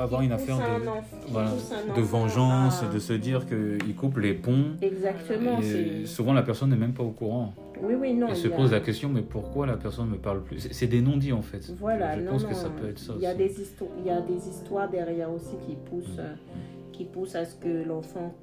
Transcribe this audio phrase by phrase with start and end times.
[0.00, 0.84] peut avoir une affaire un de,
[1.28, 1.50] voilà,
[2.02, 4.76] vengeance, à- de se dire qu'il coupe les ponts.
[4.80, 5.58] Exactement.
[5.60, 7.52] Et souvent, la personne n'est même pas au courant.
[7.82, 8.26] Oui, oui, non.
[8.28, 10.68] Elle il se a- pose la question, mais pourquoi la personne ne me parle plus?
[10.70, 11.72] C'est des non-dits, en fait.
[11.78, 13.38] Voilà, je non, pense non, que ça peut être ça Il y a aussi.
[13.38, 16.34] des histoires, il y a des histoires derrière aussi qui poussent, euh,
[16.92, 18.34] qui poussent à ce que l'enfant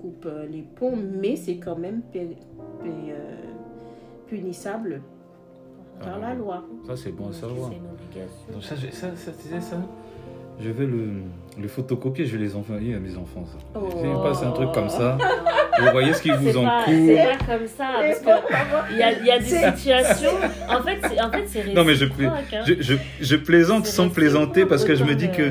[0.00, 2.32] coupe euh, les ponts, mais c'est quand même euh,
[4.28, 5.00] punissable
[6.00, 6.64] par Ah, la loi.
[6.86, 7.70] Ça, c'est bon à savoir.
[7.70, 8.52] C'est une obligation.
[8.52, 9.76] Donc ça, je- ça, ça, ça
[10.60, 11.08] Je vais le,
[11.60, 13.44] le photocopier, je vais les envoyer à mes enfants.
[13.44, 13.58] Ça.
[13.74, 14.22] Oh.
[14.22, 15.18] Passe un truc comme ça,
[15.80, 16.94] vous voyez ce qui vous C'est en pas, court.
[16.94, 19.44] c'est pas comme ça, parce y a, il y a des
[19.76, 20.30] situations.
[20.68, 22.34] En fait, c'est en fait, c'est Non, mais je, hein.
[22.66, 25.50] je, je, je plaisante sans plaisanter parce que je me dis que,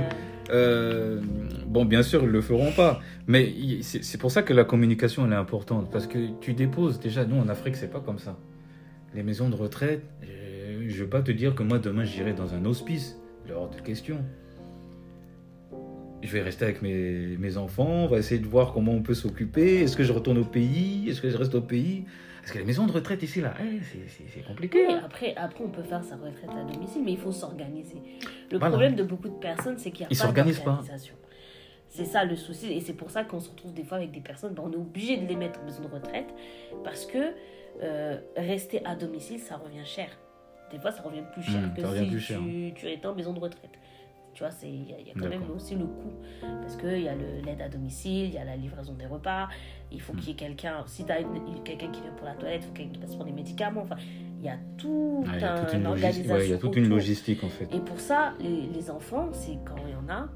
[0.52, 1.20] euh,
[1.66, 3.02] bon, bien sûr, ils le feront pas.
[3.28, 5.90] Mais c'est pour ça que la communication, elle est importante.
[5.92, 8.38] Parce que tu déposes, déjà, nous, en Afrique, c'est pas comme ça.
[9.14, 12.54] Les maisons de retraite, euh, je vais pas te dire que moi, demain, j'irai dans
[12.54, 13.18] un hospice.
[13.46, 14.18] Il est hors de question.
[16.24, 19.14] Je vais rester avec mes, mes enfants, on va essayer de voir comment on peut
[19.14, 19.82] s'occuper.
[19.82, 21.10] Est-ce que je retourne au pays?
[21.10, 22.06] Est-ce que je reste au pays?
[22.40, 24.86] Parce que les maisons de retraite ici, là, eh, c'est- compliqué.
[24.88, 25.02] Oui, hein.
[25.06, 27.98] après, après, on peut faire sa retraite à domicile, mais il faut s'organiser.
[28.52, 28.72] Le Voilà.
[28.72, 30.72] problème de beaucoup de personnes, c'est qu'il n'y a Ils pas s'organisent pas.
[30.72, 31.16] d'organisation.
[31.90, 34.20] C'est ça le souci, et c'est pour ça qu'on se retrouve des fois avec des
[34.20, 36.34] personnes, ben, on est obligé de les mettre en maison de retraite,
[36.84, 37.18] parce que
[37.82, 40.10] euh, rester à domicile, ça revient cher.
[40.72, 42.40] Des fois, ça revient plus cher Mmh, que si plus cher.
[42.40, 43.70] tu, tu étais en maison de retraite.
[44.34, 46.12] Tu vois, il y, a- il y a quand même aussi le coût.
[46.62, 49.48] Parce qu'il y a l'aide à domicile, il y a la livraison des repas,
[49.92, 51.18] il faut qu'il y ait quelqu'un, si tu as
[51.64, 53.82] quelqu'un qui vient pour la toilette, il faut quelqu'un qui passe pour les médicaments.
[53.82, 53.98] Enfin,
[54.40, 56.34] il y a tout Ah, un toute une, organisation.
[56.34, 57.66] ouais, il y a toute une logistique en fait.
[57.74, 60.28] Et pour ça, les, les enfants, c'est quand il y en a,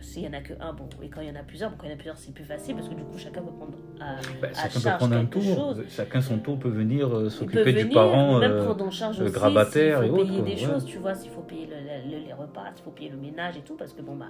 [0.00, 1.76] s'il y en a que un, bon, et quand il y en a plusieurs, bon,
[1.78, 3.52] quand il y en a plusieurs, c'est plus facile parce que du coup, chacun peut
[3.52, 5.42] prendre à, Bah, à chacun peut prendre un tour.
[5.42, 5.84] chose.
[5.88, 8.38] Chacun son tour peut venir euh, s'occuper du parent.
[8.38, 10.56] même euh, prendre en charge le grabataire s'il faut et payer autres, des ouais.
[10.56, 13.56] choses, tu vois, s'il faut payer le- le- les repas, s'il faut payer le ménage
[13.56, 14.26] et tout, parce que bon, bah,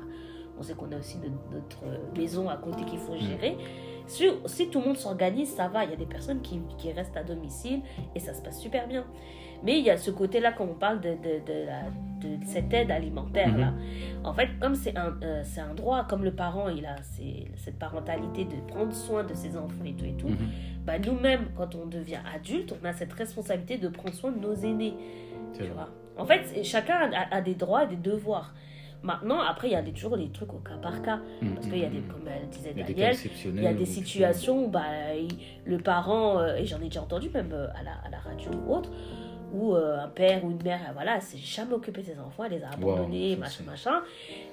[0.59, 1.85] on sait qu'on a aussi notre,
[2.19, 3.03] maison à côté qu'il Mm.
[3.03, 3.57] faut gérer.
[4.07, 5.85] Si, si tout le monde s'organise, ça va.
[5.85, 7.81] Il y a des personnes qui, qui restent à domicile
[8.15, 9.05] et ça se passe super bien.
[9.65, 13.73] Mais il y a ce côté-là, quand on parle de, de, de, cette aide alimentaire-là.
[14.25, 17.47] En fait, comme c'est un, euh, c'est un droit, comme le parent, il a c'est-
[17.57, 20.37] cette parentalité de prendre soin de ses enfants et tout et tout, Mhm.
[20.85, 24.55] bah, nous-mêmes, quand on devient adulte, on a cette responsabilité de prendre soin de nos
[24.55, 24.95] aînés.
[25.53, 25.75] C'est Tu vrai.
[25.75, 25.89] vois.
[26.17, 28.53] En fait, chacun a, a des droits et des devoirs.
[29.05, 31.21] Maintenant, après, il y a des- toujours les trucs au cas par cas.
[31.41, 31.55] Mhm.
[31.55, 33.15] Parce qu'il y a des, comme elle disait des Daniel,
[33.47, 34.83] il y a des situations où bah,
[35.65, 38.51] le parent, euh, et j'en ai déjà entendu même euh, à la, à la radio
[38.67, 38.91] ou autre,
[39.53, 42.19] où euh, un père ou une mère, euh, voilà, elle s'est jamais occupé de ses
[42.19, 44.03] enfants, elle les a abandonnés, machin, machin.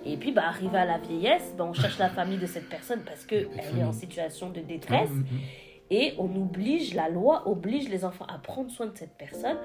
[0.05, 3.01] Et puis, bah, arrivé à la vieillesse, bah, on cherche la famille de cette personne
[3.05, 5.09] parce qu'elle est en situation de détresse.
[5.09, 5.25] Mhm.
[5.91, 9.57] Et on oblige, la loi oblige les enfants à prendre soin de cette personne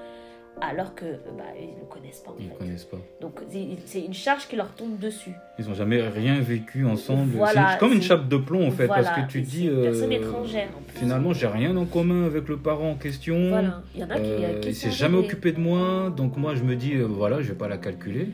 [0.59, 1.05] alors que
[1.37, 2.57] bah, ils ne connaissent pas en Ils ne fait.
[2.57, 2.97] connaissent pas.
[3.21, 3.39] Donc
[3.85, 5.31] c'est- une charge qui leur tombe dessus.
[5.57, 7.31] Ils n'ont jamais rien vécu ensemble.
[7.37, 8.85] Voilà, c'est comme une chape de plomb en fait.
[8.87, 9.61] Voilà, Parce que tu dis.
[9.61, 10.99] c'est une personne euh, étrangère en plus.
[10.99, 13.49] Finalement, j'ai rien en commun avec le parent en question.
[13.49, 16.09] Voilà, il y en a qui, Euh, qui il sont s'est jamais occupé de moi,
[16.15, 18.27] donc moi je me dis euh, voilà, je vais pas la calculer,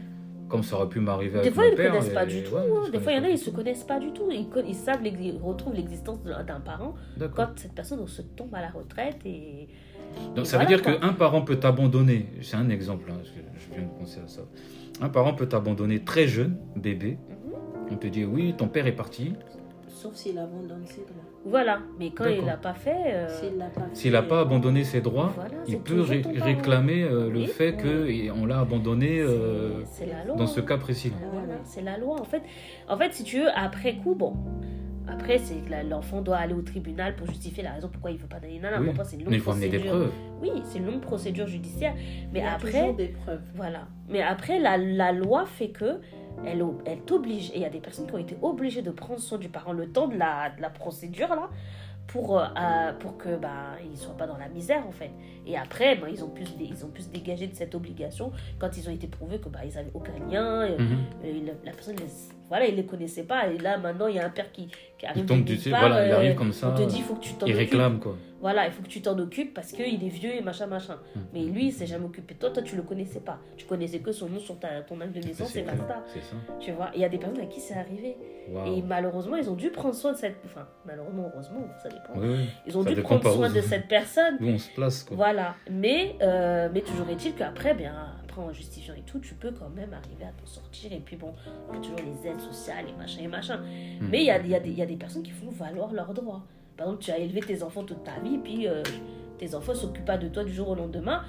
[0.49, 2.55] comme ça aurait pu m'arriver Des avec fois, mon ils ne connaissent pas du tout.
[2.55, 2.89] ouais, hein.
[2.91, 4.29] Des fois, il y en a, ils se connaissent pas du tout.
[4.31, 6.95] Ils, savent, ils retrouvent l'existence d'un parent
[7.35, 9.17] quand cette personne se tombe à la retraite.
[9.25, 9.67] Et,
[10.35, 12.27] Donc ça voilà, veut dire qu'un parent peut t'abandonner.
[12.41, 13.29] C'est un exemple, hein, je
[13.59, 14.41] je viens de penser à ça.
[15.01, 17.17] Un parent peut t'abandonner très jeune, bébé.
[17.29, 17.53] Mhm.
[17.91, 19.33] On te dit oui, ton père est parti.
[19.87, 21.23] Sauf s'il abandonne ses droits.
[21.45, 22.95] Voilà, mais quand il l'a pas fait.
[23.07, 26.21] euh, S'il l'a pas fait, S'il n'a pas abandonné ses droits, voilà, il peut ré-
[26.35, 27.47] réclamer euh, le Oui.
[27.47, 30.35] fait qu'on l'a abandonné euh, C'est- c'est la loi.
[30.35, 31.13] dans ce cas précis.
[31.31, 32.19] Voilà, c'est la loi.
[32.19, 32.43] En fait,
[32.89, 34.33] en fait, si tu veux, après coup, bon,
[35.07, 38.27] après, c'est que l'enfant doit aller au tribunal pour justifier la raison pourquoi il veut
[38.27, 38.79] pas donner nana.
[38.79, 38.85] Oui.
[38.87, 39.99] Bon, après, c'est une longue Mais il faut amener des procédure.
[40.09, 40.13] preuves.
[40.41, 41.93] Oui, c'est une longue procédure judiciaire.
[42.31, 43.41] Mais il y a après, des preuves.
[43.55, 43.87] voilà.
[44.09, 45.99] Mais après, la, la loi fait que
[46.45, 47.49] elle, elle t'oblige.
[47.51, 49.73] Et il y a des personnes qui ont été obligées de prendre soin du parent
[49.73, 51.49] le temps de la, de la procédure là.
[52.07, 55.11] Pour, euh, euh, pour que bah, ils soient pas dans la misère en fait
[55.45, 58.77] et après bah, ils ont pu ils ont pu se dégager de cette obligation quand
[58.77, 60.97] ils ont été prouvés que bah ils avaient aucun lien euh, Mhm.
[61.25, 62.05] et la, la personne, les,
[62.49, 63.47] voilà, il les connaissait pas.
[63.47, 64.67] Et là, maintenant, il y a un père qui,
[64.97, 65.23] qui arrive.
[65.23, 66.69] Il tombe de du nulle ciel, part, voilà, il euh, arrive comme ça.
[66.69, 67.69] On te dit, il faut que tu t'en Il occupes.
[67.71, 68.15] réclame quoi.
[68.39, 70.97] Voilà, il faut que tu t'en occupes parce qu'il est vieux et machin, machin.
[71.15, 71.21] Mhm.
[71.33, 72.51] Mais lui, il s'est jamais occupé toi.
[72.51, 73.39] Toi, tu le connaissais pas.
[73.57, 76.03] Tu connaissais que son nom sur ta, ton acte de naissance C'est et basta.
[76.13, 76.35] c'est ça.
[76.59, 78.15] Tu vois, il y a des personnes à qui c'est arrivé.
[78.67, 80.37] Et malheureusement, ils ont dû prendre soin de cette.
[80.45, 82.13] Enfin, malheureusement, heureusement, ça dépend.
[82.15, 82.45] Oui.
[82.67, 84.37] Ils ont dû prendre soin de cette personne.
[84.39, 85.17] Où on se place quoi.
[85.17, 87.93] Voilà, mais, euh, mais toujours est-il qu'après, bien,
[88.37, 90.91] après en justifiant et tout, tu peux quand même arriver à t'en sortir.
[90.93, 91.33] Et puis bon,
[91.69, 93.57] il y a toujours les aides sociales et machin et machin.
[93.57, 94.07] Hmm.
[94.09, 95.49] Mais il y a, il y, a des- il y a des personnes qui font
[95.49, 96.43] valoir leurs droits.
[96.75, 98.83] Par exemple, tu as élevé tes enfants toute ta vie, puis euh,
[99.37, 101.23] tes enfants s'occupent pas de toi du jour au lendemain.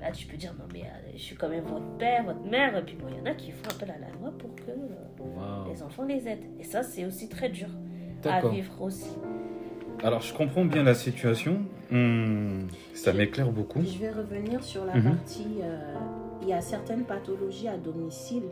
[0.00, 2.74] Là, tu peux dire, non, mais euh, je suis quand même votre père, votre mère.
[2.78, 4.62] Et puis, bon, il y en a qui font appel à la loi pour que
[4.70, 6.46] euh, les enfants les aident.
[6.58, 7.68] Et ça, c'est aussi très dur
[8.30, 9.10] à vivre aussi.
[10.02, 11.58] Alors, je comprends bien la situation.
[11.90, 12.60] Hmm,
[12.94, 13.80] ça m'éclaire beaucoup.
[13.82, 15.02] Je vais revenir sur la Mhm.
[15.16, 15.46] partie.
[15.62, 15.94] euh,
[16.42, 18.44] il y a certaines pathologies à domicile.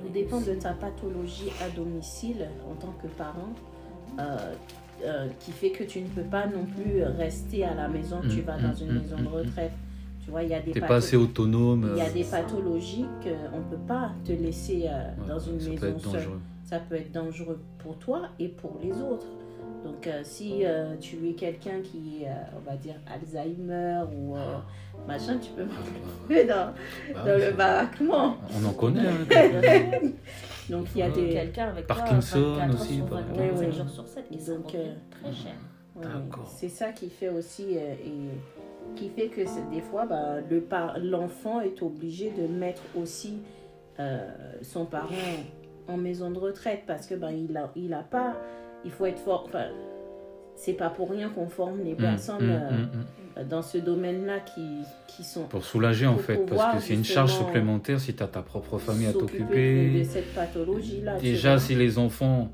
[0.00, 3.52] Tout dépend de ta pathologie à domicile en tant que parent.
[4.20, 4.54] euh,
[5.04, 8.42] euh, qui fait que tu ne peux pas non plus rester à la maison, tu
[8.42, 9.72] Mm, vas dans une mm, maison de retraite.
[10.24, 11.90] Tu vois, il y a des T'es pas assez autonome.
[11.96, 15.58] il y a des pathologies qu'on ne peut pas te laisser euh, ouais, dans une
[15.58, 16.12] ça peut maison être seule.
[16.12, 16.40] dangereux.
[16.62, 19.26] Ça peut être dangereux pour toi et pour les autres.
[19.84, 24.56] Donc, euh, si euh, tu es quelqu'un qui, euh, on va dire, Alzheimer ou euh,
[25.06, 26.72] machin, tu peux m'enlever dans,
[27.14, 28.36] Bah dans le baraquement.
[28.60, 29.00] On en connaît.
[29.06, 30.08] hein.
[30.70, 31.12] Donc, il y a Ouais.
[31.12, 31.28] des.
[31.34, 33.58] Quelqu'un avec Parkinson toi 24 heures aussi, sur par 24, exemple.
[33.58, 34.24] 7 Oui, jours sur 7.
[34.32, 35.52] Et ça Donc, euh, très cher.
[35.96, 36.48] Ouais, D'accord.
[36.56, 40.66] C'est ça qui fait aussi euh, et qui fait que des fois bah, le
[41.02, 43.38] l'enfant est obligé de mettre aussi
[44.00, 44.28] euh,
[44.62, 45.08] son parent
[45.86, 48.34] en maison de retraite parce que ben il a il a pas
[48.84, 49.66] il faut être fort enfin
[50.56, 52.50] c'est pas pour rien qu'on forme les Hmm, personnes hmm,
[53.38, 53.48] euh, hmm.
[53.48, 54.62] dans ce domaine-là qui,
[55.08, 58.28] qui sont Pour soulager en fait, parce que c'est une charge supplémentaire si tu as
[58.28, 60.04] ta propre famille à s'occuper de, t'occuper.
[60.04, 61.18] cette pathologie-là.
[61.18, 62.50] Déjà, si les enfants,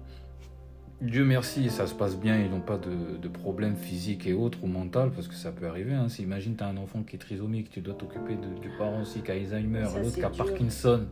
[1.00, 4.59] Dieu merci, ça se passe bien, ils n'ont pas de, de problèmes physiques et autres
[4.62, 5.94] ou mental, parce que ça peut arriver.
[5.94, 6.09] Hein.
[6.09, 9.21] Si imagine, tu as un enfant qui est trisomique, tu dois t'occuper du parent aussi
[9.21, 10.31] qui a Alzheimer, l'autre qui a.
[10.31, 11.06] Parkinson.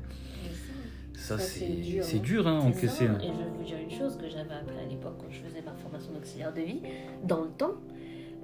[1.18, 2.18] Ça, Ça, c'est dur, hein.
[2.22, 3.04] dur hein, encaisser.
[3.04, 5.60] Et je vais vous dire une chose que j'avais appris à l'époque quand je faisais
[5.62, 6.80] ma formation d'auxiliaire de vie.
[7.24, 7.74] Dans le temps,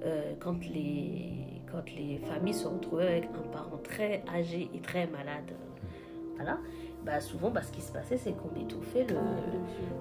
[0.03, 1.31] euh, quand, les,
[1.71, 5.87] quand les familles se retrouvaient avec un parent très âgé et très malade, euh,
[6.35, 6.59] voilà,
[7.05, 9.15] bah souvent, bah, ce qui se passait, c'est qu'on étouffait le,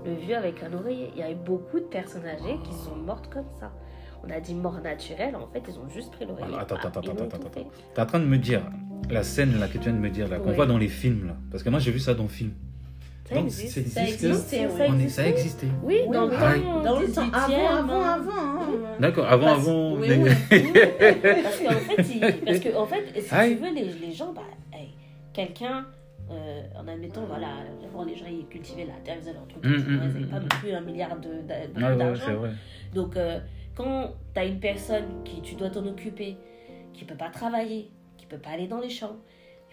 [0.05, 1.11] le vieux avec un oreiller.
[1.15, 3.71] Il y a eu beaucoup de personnes âgées qui sont mortes comme ça.
[4.27, 6.47] On a dit mort naturelle, en fait, ils ont juste pris l'oreiller.
[6.49, 7.67] Alors, attends, ah, attends, attends, attends, étouffé.
[7.95, 8.63] Tu es en train de me dire,
[9.11, 10.55] la scène là que tu viens de me dire, là, qu'on Ouais.
[10.55, 11.37] voit dans les films, là.
[11.51, 12.53] Parce que moi, j'ai vu ça dans le film.
[13.29, 13.73] Ça Donc, existe.
[13.75, 15.09] c'est- Ça existe, existait, ça oui.
[15.11, 15.67] Ça existait.
[15.83, 16.37] Oui, Oui, dans le oui.
[16.63, 18.21] temps, Dans le temps, 18e, avant, avant, hein.
[18.21, 18.31] avant.
[18.33, 18.97] hein.
[19.01, 19.93] D'accord, avant, Parce- avant.
[20.01, 20.09] oui.
[21.43, 23.57] Parce qu'en fait, il- parce que, en fait, si Aïe.
[23.57, 24.43] tu veux, les, les gens, bah,
[24.75, 24.91] hey,
[25.33, 25.87] quelqu'un,
[26.31, 27.49] euh, en admettant, voilà,
[27.91, 30.27] avant les gens ils cultivaient la terre, ils faisaient leur truc, Hum, ils n'avaient hum,
[30.27, 30.43] pas hum.
[30.43, 32.23] non plus un milliard Ouais, ouais, d'argent.
[32.27, 32.51] c'est vrai.
[32.95, 33.39] Donc, euh,
[33.75, 36.37] quand tu as une personne qui tu dois t'en occuper,
[36.93, 39.17] qui peut pas travailler, qui peut pas aller dans les champs,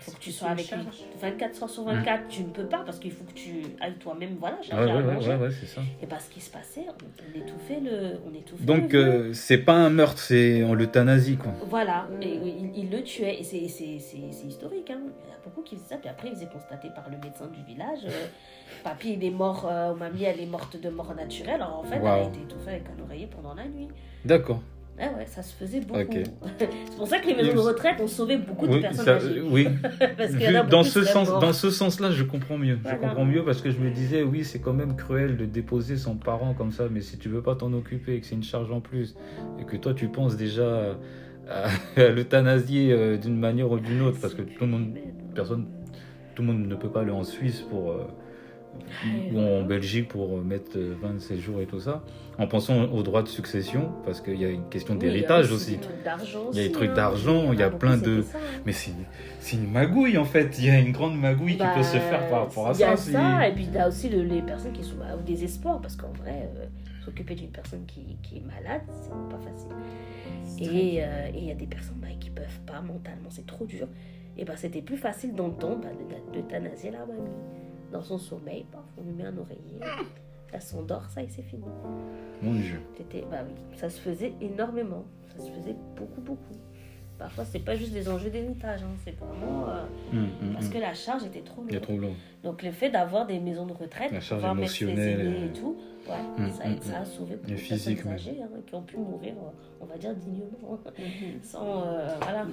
[0.02, 0.96] il faut que tu sois avec lui charge.
[1.22, 2.28] 24 heures sur 24.
[2.28, 4.92] Tu ne peux pas parce qu'il faut que tu ailles toi-même, voilà, Ouais, chercher ouais,
[4.92, 5.30] à ouais, manger.
[5.30, 5.82] ouais, ouais, c'est ça.
[6.02, 6.94] Et parce qu'il se passait, on,
[7.30, 11.52] on étouffait le, on étouffait Donc, euh, c'est pas un meurtre, c'est en l'euthanasie, quoi.
[11.70, 14.98] Voilà, et il, il le tuait, et c'est- historique, hein.
[15.00, 17.18] il y en a beaucoup qui faisaient ça, puis après il faisait constater par le
[17.18, 18.26] médecin du village, euh,
[18.84, 21.98] papy il est mort, euh, mamie elle est morte de mort naturelle, alors en fait
[21.98, 23.88] elle a été étouffée avec un oreiller pendant la nuit.
[24.26, 24.62] D'accord.
[25.02, 26.00] Ouais, ouais, ça se faisait beaucoup.
[26.60, 29.18] C'est pour ça que les maisons de retraite ont sauvé beaucoup de personnes ça-
[29.50, 29.68] oui.
[30.18, 32.78] Parce y a dans ce sens, dans ce sens-là, je comprends mieux.
[32.84, 32.98] Voilà.
[32.98, 35.98] Je comprends mieux parce que je me disais, oui, c'est quand même cruel de déposer
[35.98, 38.44] son parent comme ça, mais si tu veux pas t'en occuper et que c'est une
[38.44, 39.16] charge en plus
[39.60, 40.96] et que toi tu penses déjà
[41.50, 41.68] à,
[42.02, 44.96] à l'euthanasier euh, d'une manière ou d'une autre, parce que tout le monde,
[45.34, 45.66] personne,
[46.36, 48.04] tout le monde ne peut pas aller en Suisse pour euh,
[49.34, 52.04] ou en Belgique pour mettre euh, 27 jours et tout ça,
[52.38, 55.10] en pensant aux droits de succession, parce qu'il y a une question Oui, il y
[55.10, 55.72] a d'héritage aussi.
[55.72, 56.94] des trucs d'argent Il y a des aussi, trucs hein.
[56.96, 58.62] d'argent, en il y a beaucoup, plein de- ça, hein.
[58.66, 58.92] Mais c'est
[59.56, 62.28] une magouille en fait, il y a une grande magouille Bah, qui peut se faire
[62.30, 63.12] par rapport à Il y a ça.
[63.12, 65.80] ça, et puis il y a aussi le- les personnes qui sont bah, au désespoir,
[65.82, 66.66] parce qu'en vrai, euh,
[67.04, 69.72] s'occuper d'une personne qui, qui est malade, c'est pas facile.
[70.60, 73.66] Et euh, et il y a des personnes bah, qui peuvent pas mentalement, c'est trop
[73.66, 73.88] dur.
[74.38, 75.50] Et bah, c'était plus facile temps
[75.82, 75.90] bah,
[76.34, 77.30] de- d'euthanasier la mamie.
[77.92, 79.80] Dans son sommeil, paf, on lui met un oreiller,
[80.54, 81.66] elle s'endort, ça et c'est fini.
[82.42, 82.82] Mon Dieu.
[82.96, 85.04] C'était, bah oui, ça se faisait énormément,
[85.36, 86.56] ça se faisait beaucoup, beaucoup.
[87.22, 90.72] Parfois, c'est pas juste des enjeux d'héritage, hein, c'est vraiment euh, Hum, hum, parce hum.
[90.74, 91.84] que la charge était trop Il y a lourde.
[91.88, 92.14] trop long.
[92.44, 95.78] Donc le fait d'avoir des maisons de retraite, La charge émotionnelle, et tout,
[96.10, 99.34] ouais, ça, ça a sauvé beaucoup de physique personnes âgées hein, qui ont pu mourir,
[99.80, 100.92] on va dire, dignement, hein,
[101.44, 101.84] sans...
[101.86, 102.48] euh, voilà.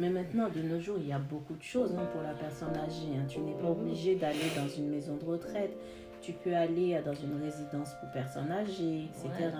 [0.00, 2.74] Mais maintenant, de nos jours, il y a beaucoup de choses hein, pour la personne
[2.76, 3.14] âgée.
[3.16, 3.24] hein.
[3.28, 5.76] Tu n'es pas obligé d'aller dans une maison de retraite.
[6.20, 9.28] Tu peux aller euh, dans une résidence pour personnes âgées, etc.
[9.38, 9.52] Ouais.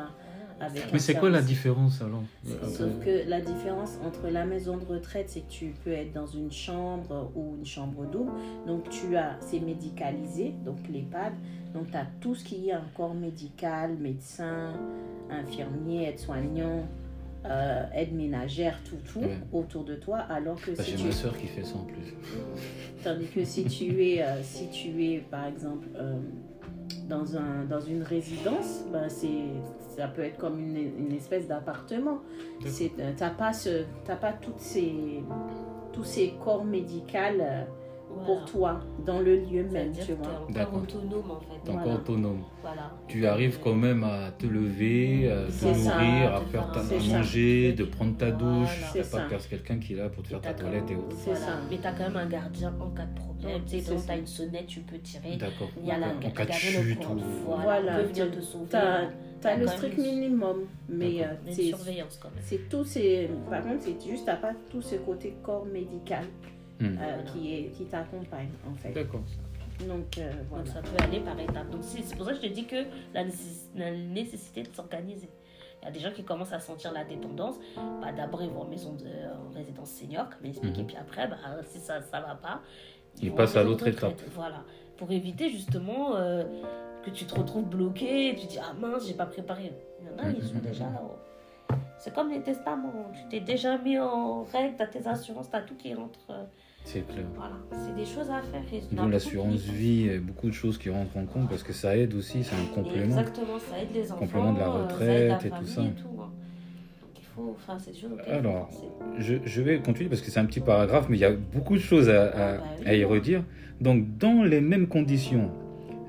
[0.61, 4.85] Avec Mais c'est quoi la différence alors Sauf que la différence entre la maison de
[4.85, 8.33] retraite, c'est que tu peux être dans une chambre ou une chambre double.
[8.67, 11.33] Donc tu as, c'est médicalisé, donc l'EHPAD.
[11.75, 14.73] Donc tu as tout ce qui est un corps médical, médecin,
[15.31, 16.87] infirmier, aide-soignant,
[17.47, 19.39] euh, aide ménagère, tout, tout Ouais.
[19.53, 20.19] autour de toi.
[20.19, 22.15] Alors que Bah, si J'ai tu ma soeur qui fait ça en plus.
[23.05, 26.19] Tandis que si tu es, euh, si tu es par exemple, euh,
[27.09, 29.29] dans, un, dans une résidence, ben c'est,
[29.99, 32.19] ça peut être comme une, une espèce d'appartement.
[32.61, 32.69] Tu
[33.21, 35.23] n'as pas, ce, t'as pas toutes ces,
[35.93, 37.65] tous ces corps médicaux euh,
[38.09, 38.25] Voilà.
[38.27, 40.29] pour toi, dans le lieu même, tu que t'es vois.
[40.29, 40.83] encore D'accord.
[40.83, 41.71] autonome en fait.
[41.71, 41.95] Encore Voilà.
[41.99, 42.43] autonome.
[42.63, 42.91] Voilà.
[43.09, 46.95] Tu arrives quand même à te lever, à te nourrir, à faire ta, à ça.
[47.17, 48.69] manger, de prendre ta douche.
[48.79, 48.93] Voilà.
[48.95, 51.17] T'as C'est pas perdre quelqu'un qui est là pour te faire ta toilette et autres.
[51.19, 51.45] C'est voilà.
[51.47, 51.53] ça.
[51.69, 53.63] Mais t'as quand même un gardien en cas de problème.
[53.67, 54.05] Tu sais, ça.
[54.07, 55.37] t'as une sonnette, tu peux tirer.
[55.37, 55.69] D'accord.
[55.83, 57.19] Il y a la, En cas de chute ou.
[57.63, 58.69] Voilà, venir te sauver.
[59.41, 62.43] T'as T'as as le strict une- minimum, mais euh, Une c'est surveillance quand même.
[62.45, 66.25] c'est tout ces par contre c'est juste t'as pas tout ce côté corps médical
[66.81, 66.97] Hmm.
[67.01, 68.93] euh, qui est qui t'accompagne en fait.
[68.93, 69.23] D'accord.
[69.89, 70.65] Donc euh, voilà.
[70.65, 71.71] Donc ça peut aller par étapes.
[71.71, 74.69] Donc c'est c'est pour ça que je te dis que la, nécess- la nécessité de
[74.75, 75.29] s'organiser.
[75.83, 77.57] Il y a des gens qui commencent à sentir la dépendance.
[78.01, 80.81] Bah, D'abord, ils vont en maison de en résidence senior, comme expliqué.
[80.83, 80.87] Mhm.
[80.89, 81.37] Puis après, bah,
[81.69, 82.61] si ça ne va pas,
[83.23, 84.21] Ils vont passent en à l'autre étape.
[84.35, 84.65] Voilà.
[84.97, 86.45] Pour éviter justement euh,
[87.11, 88.31] que tu te retrouves bloqué.
[88.31, 89.73] Et tu dis, ah mince, j'ai pas préparé.
[90.01, 90.85] Il y en a, ils sont déjà.
[91.03, 91.75] oh.
[91.99, 93.11] C'est comme les testaments.
[93.13, 96.21] Tu t'es déjà mis en règle, tu as tes assurances, tu as tout qui rentre.
[96.31, 96.45] euh,
[96.85, 97.25] C'est clair.
[97.35, 97.57] Voilà.
[97.73, 98.63] C'est des choses à faire.
[98.93, 102.15] D'où l'assurance vie, et beaucoup de choses qui rentrent en compte parce que ça aide
[102.15, 103.19] aussi, c'est un complément.
[103.19, 104.21] Exactement, ça aide les enfants.
[104.21, 105.83] Complément de la euh, ça retraite aide la et tout ça.
[105.83, 106.31] et tout, hein.
[107.03, 107.77] Donc il faut, enfin,
[108.29, 108.71] Alors.
[109.19, 111.75] Je, je vais continuer parce que c'est un petit paragraphe, mais il y a beaucoup
[111.75, 112.87] de choses à, à- Ah bah oui.
[112.87, 113.43] à y redire.
[113.81, 115.51] Donc, dans les mêmes conditions,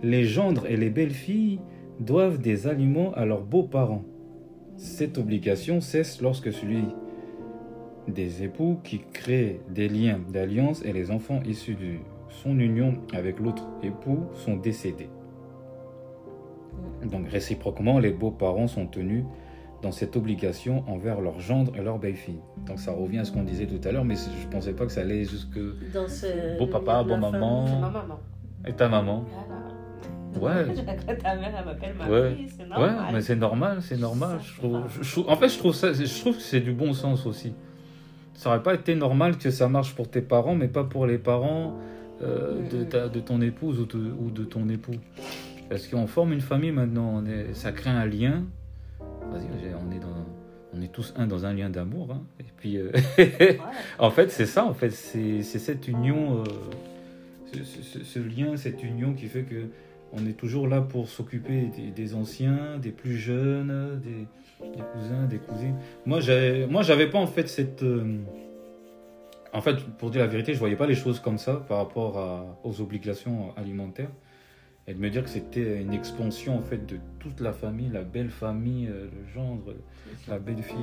[0.04, 1.60] les gendres et les belles-filles
[2.00, 4.04] doivent des aliments à leurs beaux-parents.
[4.78, 6.84] Cette obligation cesse lorsque celui
[8.08, 11.98] des époux qui crée des liens d'alliance et les enfants issus de
[12.30, 15.10] son union avec l'autre époux sont décédés.
[17.04, 19.26] Donc réciproquement, les beaux-parents sont tenus
[19.82, 22.40] dans cette obligation envers leur gendre et leur belle-fille.
[22.66, 24.92] Donc ça revient à ce qu'on disait tout à l'heure, mais je pensais pas que
[24.92, 25.60] ça allait jusque...
[25.94, 27.18] Dans ce Beau papa, famille.
[27.18, 27.80] maman.
[27.80, 28.20] Maman.
[28.68, 29.79] Et ta maman Voilà.
[30.42, 30.66] Ouais.
[31.22, 32.38] Ta mère, elle m'appelle ma Ouais.
[32.48, 33.06] c'est Ouais, normal.
[33.14, 34.40] mais c'est normal, c'est normal.
[34.44, 36.94] Je trouve, je- trouve- en fait, je trouve, ça, je trouve que c'est du bon
[36.94, 37.54] sens aussi.
[38.34, 41.18] Ça aurait pas été normal que ça marche pour tes parents, mais pas pour les
[41.18, 41.78] parents
[42.22, 42.86] euh, de, Mhm.
[42.90, 44.96] ta, de ton épouse ou de, ou de ton époux.
[45.70, 48.44] Parce qu'on forme une famille maintenant, on est, ça crée un lien.
[49.32, 49.44] Vas-y,
[49.76, 50.26] on est, dans,
[50.74, 52.10] on est tous un dans un lien d'amour.
[52.12, 52.22] hein.
[52.40, 52.92] Et puis, euh,
[54.00, 56.44] en fait, c'est ça, en fait, c'est cette union, euh,
[57.54, 59.68] ce, ce- ce- ce lien, cette union qui fait que
[60.14, 64.26] on est toujours là pour s'occuper des, des anciens, des plus jeunes, des,
[64.68, 65.76] des cousins, des cousines.
[66.06, 68.18] Moi, j'avais, moi, j'avais pas en fait cette, euh,
[69.54, 72.18] en fait, pour dire la vérité, je voyais pas les choses comme ça par rapport
[72.18, 74.12] à- aux obligations alimentaires.
[74.88, 78.02] Et de me dire que c'était une expansion en fait de toute la famille, la
[78.02, 79.76] belle famille, euh, le gendre,
[80.28, 80.76] la belle fille.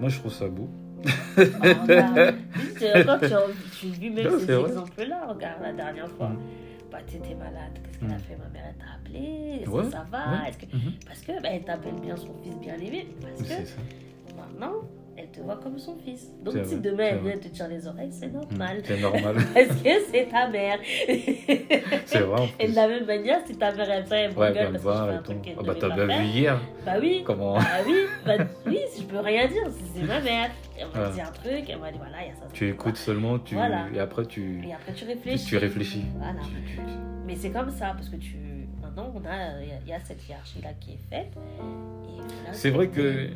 [0.00, 0.68] Moi, je trouve ça beau.
[1.62, 2.14] Ah, bah,
[3.06, 3.34] quand tu,
[3.80, 6.28] tu vis même Non, ces exemples-là, regarde la dernière fois.
[6.28, 6.38] Mhm.
[6.92, 8.18] Bah, t'étais malade, qu'est-ce qu'elle a Mhm.
[8.20, 10.48] fait Ma mère, elle t'a appelé Est-ce Ouais, que ça va ouais.
[10.50, 10.76] Est-ce que...
[10.76, 10.92] Mhm.
[11.06, 13.06] Parce que bah, elle t'appelle bien son fils bien aimé.
[13.20, 13.54] Parce que
[14.36, 14.72] maintenant,
[15.16, 16.30] elle te voit comme son fils.
[16.42, 18.32] Donc si vrai, demain elle vient te tirer les oreilles, c'est Mhm.
[18.40, 18.82] normal.
[18.84, 19.34] C'est normal.
[19.54, 20.78] Parce que c'est ta mère.
[22.06, 22.48] c'est vrai.
[22.58, 24.76] Et de la même manière, si ta mère elle vient, elle Ouais, me parce que
[24.78, 26.60] je voir fais un truc Ah bah, t'as bien vu hier.
[26.86, 27.22] Bah oui.
[27.24, 28.32] Comment Bah oui, bah,
[28.66, 29.62] oui, je peux rien dire,
[29.94, 30.50] c'est ma mère.
[30.78, 31.12] Elle m'a Ouais.
[31.14, 32.46] dit un truc, elle m'a dit voilà, il y a ça.
[32.52, 33.86] Tu écoutes seulement, tu Voilà.
[33.94, 35.46] et après tu Et après tu réfléchis.
[35.46, 36.04] tu réfléchis.
[36.16, 36.40] Voilà.
[36.40, 36.80] Tu-
[37.26, 38.36] Mais c'est comme ça, parce que tu.
[38.82, 41.32] Maintenant, a, il y a- il y, a cette hiérarchie-là qui est faite.
[42.52, 43.28] C'est vrai que.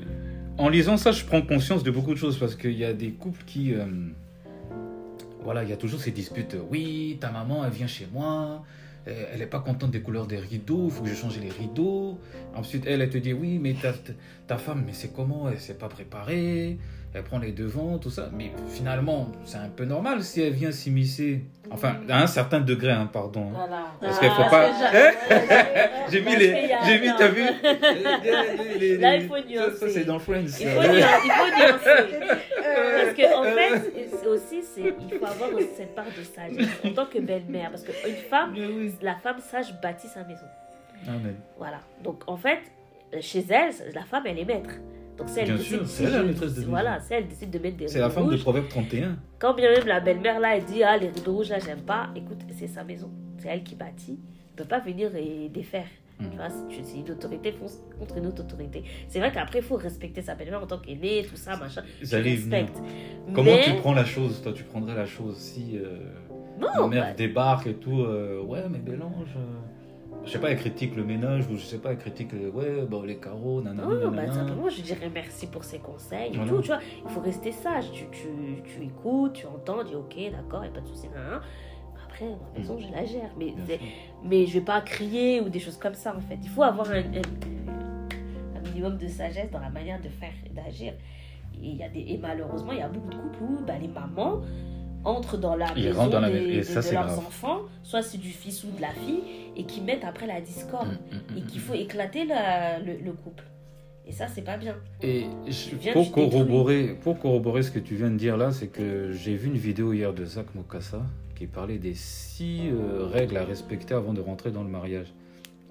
[0.59, 3.11] En lisant ça, je prends conscience de beaucoup de choses parce qu'il y a des
[3.13, 3.85] couples qui euh,
[5.43, 6.57] voilà, il y a toujours ces disputes.
[6.71, 8.65] Oui, ta maman, elle vient chez moi.
[9.07, 11.51] euh, Elle n'est pas contente des couleurs des rideaux, il faut que je change les
[11.51, 12.19] rideaux.
[12.55, 13.93] Ensuite, elle, elle te dit oui, mais ta,
[14.47, 15.49] ta femme, mais c'est comment?
[15.49, 16.79] Elle s'est pas préparée,
[17.17, 18.29] elle prend les devants, tout ça.
[18.33, 21.43] Mais finalement, c'est un peu normal si elle vient s'immiscer.
[21.71, 23.47] Enfin, à un certain degré, hein, pardon.
[23.53, 23.87] Voilà.
[24.01, 24.93] Parce Ah, qu'il faut parce pas.
[24.93, 26.69] j'a- J'ai mis les.
[26.85, 29.77] J'ai mis, t'as vu les- les- les- Là, il faut Ça, nuancer.
[29.77, 30.45] ça, c'est dans Friends.
[30.61, 32.15] Il faut, il faut nuancer.
[32.65, 36.69] Euh, Parce que en fait, aussi, c'est, il faut avoir aussi cette part de sagesse
[36.85, 37.71] en tant que belle-mère.
[37.71, 38.93] Parce qu'une femme, oui.
[39.03, 40.47] la femme sage bâtit sa maison.
[41.09, 41.35] Amen.
[41.59, 41.79] Voilà.
[42.05, 42.59] Donc en fait,
[43.21, 44.71] chez elle, la femme, elle est maître.
[45.19, 46.71] Donc si elle Bien décide, sûr, c'est elle la maîtresse de maison.
[46.71, 49.17] Voilà, si elle décide de mettre des C'est la femme de rouges, Proverbe 31.
[49.39, 52.09] Quand bien même la belle-mère là, elle dit Ah, les rideaux rouges là, j'aime pas,
[52.15, 53.11] écoute, c'est sa maison.
[53.39, 54.19] C'est elle qui bâtit.
[54.51, 55.87] Elle peut pas venir et défaire.
[56.21, 56.31] Mhm.
[56.31, 57.55] Tu vois, c'est- c'est une autorité
[57.99, 58.83] contre une autre autorité.
[59.09, 61.83] C'est vrai qu'après, il faut respecter sa belle-mère en tant qu'aînée, tout ça, machin.
[62.03, 62.77] Tu respectes.
[63.35, 65.99] Comment Mais- tu prends la chose Toi, tu prendrais la chose si euh,
[66.59, 68.01] Non, mère bah, débarque et tout.
[68.01, 69.29] euh, ouais, mais Bélange.
[69.37, 69.41] euh,
[70.27, 72.85] je sais pas, elle critique le ménage ou je sais pas, elle critique euh, ouais,
[72.87, 73.85] bon, les carreaux, nanana.
[73.89, 74.33] non, bah, nanana.
[74.33, 76.51] simplement, je dirais merci pour ses conseils et Voilà.
[76.51, 76.61] tout.
[76.61, 77.91] Tu vois, il faut rester sage.
[77.93, 78.29] Tu, tu,
[78.65, 81.09] tu écoutes, tu entends, tu dis ok, d'accord, il a pas de souci.
[81.09, 81.41] nan, nan.
[82.05, 83.31] Après, ma maison, je la gère.
[83.39, 83.55] Mais,
[84.25, 86.39] mais je vais pas crier ou des choses comme ça en fait.
[86.43, 90.51] Il faut avoir un, un- un minimum de sagesse dans la manière de faire et
[90.51, 90.93] d'agir.
[91.63, 93.75] Et, il y a des, et malheureusement, il y a beaucoup de couples où bah,
[93.81, 94.41] les mamans,
[95.07, 97.07] entrent dans la Ils maison rentrent dans la des- et de, ça, de c'est leurs
[97.07, 97.19] grave.
[97.19, 99.21] enfants, soit c'est du fils ou de la fille,
[99.57, 101.65] et qui mettent après la discorde, Mm, mm, et mm, qu'il mm.
[101.65, 103.45] faut éclater la- le, le couple.
[104.09, 104.77] Et ça, c'est pas bien.
[105.03, 108.69] Et je- viens, pour corroborer, pour corroborer ce que tu viens de dire là, c'est
[108.69, 111.03] que j'ai vu une vidéo hier de Zach Mokassa
[111.35, 115.13] qui parlait des six euh, règles à respecter avant de rentrer dans le mariage.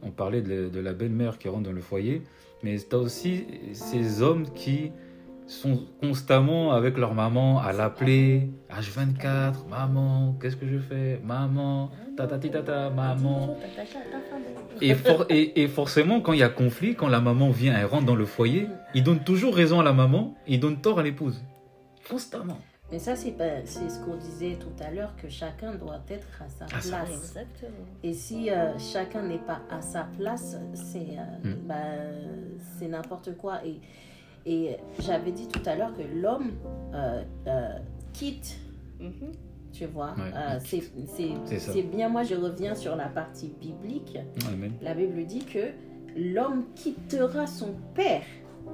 [0.04, 2.22] On parlait de, de la belle-mère qui rentre dans le foyer,
[2.62, 4.92] mais tu as aussi ces hommes qui
[5.48, 11.20] sont constamment avec leur maman à l'appeler H24, maman, qu'est-ce que je fais?
[11.24, 13.56] Maman, tatati tata, maman.
[14.82, 17.86] Et, for- et, et forcément, quand il y a conflit, quand la maman vient, elle
[17.86, 21.04] rentre dans le foyer, il donne toujours raison à la maman, il donne tort à
[21.04, 21.44] l'épouse.
[22.10, 22.58] Constamment.
[22.92, 26.28] Mais ça, c'est pas- c'est ce qu'on disait tout à l'heure, que chacun doit être
[26.40, 26.68] à sa À
[27.02, 27.10] place.
[27.18, 27.72] Exactement.
[28.04, 31.72] Et si euh, chacun n'est pas à sa place, c'est euh, Mm.
[32.80, 33.66] c'est n'importe quoi.
[33.66, 33.80] Et,
[34.46, 36.52] et j'avais dit tout à l'heure que l'homme
[36.94, 37.70] euh, euh,
[38.14, 38.58] quitte,
[39.00, 39.32] Mhm.
[39.74, 40.14] tu vois.
[40.18, 40.60] Ouais, Euh,
[41.60, 44.18] c'est bien, moi je reviens sur la partie biblique.
[44.52, 44.72] Amen.
[44.82, 45.72] La Bible dit que
[46.16, 48.22] l'homme quittera son père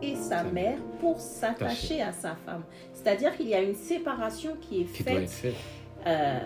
[0.02, 2.64] et sa mère pour s'attacher à sa femme.
[2.94, 5.54] C'est-à-dire qu'il y a une séparation qui est Qui faite fait.
[6.08, 6.40] euh,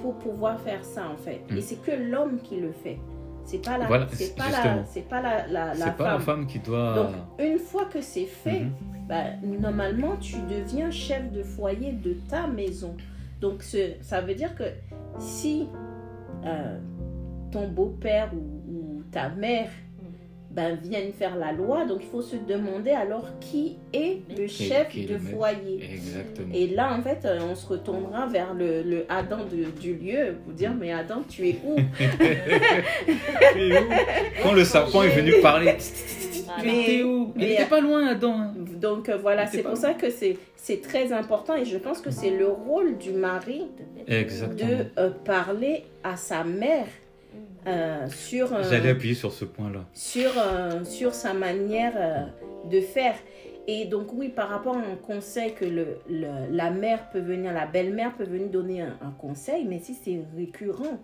[0.00, 1.40] pour pouvoir faire ça en fait.
[1.50, 1.56] Mm.
[1.56, 2.98] Et c'est que l'homme qui le fait.
[3.46, 6.10] C'est pas la, Voilà, c'est pas la, c'est pas la, la, la C'est pas la
[6.18, 6.20] femme.
[6.20, 6.94] femme qui doit.
[6.94, 8.66] Donc une fois que c'est fait,
[9.08, 12.96] bah, normalement tu deviens chef de foyer de ta maison.
[13.40, 14.64] Donc ce, ça veut dire que
[15.20, 15.68] si
[16.44, 16.78] euh,
[17.52, 19.68] ton beau-père ou, ou ta mère
[20.56, 24.88] ben, viennent faire la loi, donc il faut se demander alors qui est le chef
[24.88, 25.80] qui de foyer.
[25.92, 26.54] Exactement.
[26.54, 30.36] Et là, en fait, euh, on se retournera vers le, le Adam de- du lieu
[30.42, 31.76] pour dire Mais Adam, tu es où?
[34.42, 35.76] Quand le serpent est venu parler,
[36.46, 36.62] Voilà.
[36.64, 37.32] Mais- t'es où?
[37.36, 38.52] Il mais- était pas loin, Adam.
[38.80, 42.10] Donc euh, voilà, c'est pour ça que c'est c'est très important et je pense que
[42.10, 43.62] c'est le rôle du mari
[44.06, 44.68] Exactement.
[44.70, 46.86] de euh, parler à sa mère
[47.66, 49.84] euh, sur, euh, J'allais appuyer sur ce point-là.
[49.92, 52.24] sur, euh, sur sa manière euh,
[52.70, 53.14] de faire.
[53.68, 57.52] Et donc oui, par rapport à un conseil que le, le- la mère peut venir,
[57.52, 60.98] la belle-mère peut venir donner un, un conseil, mais si c'est récurrent,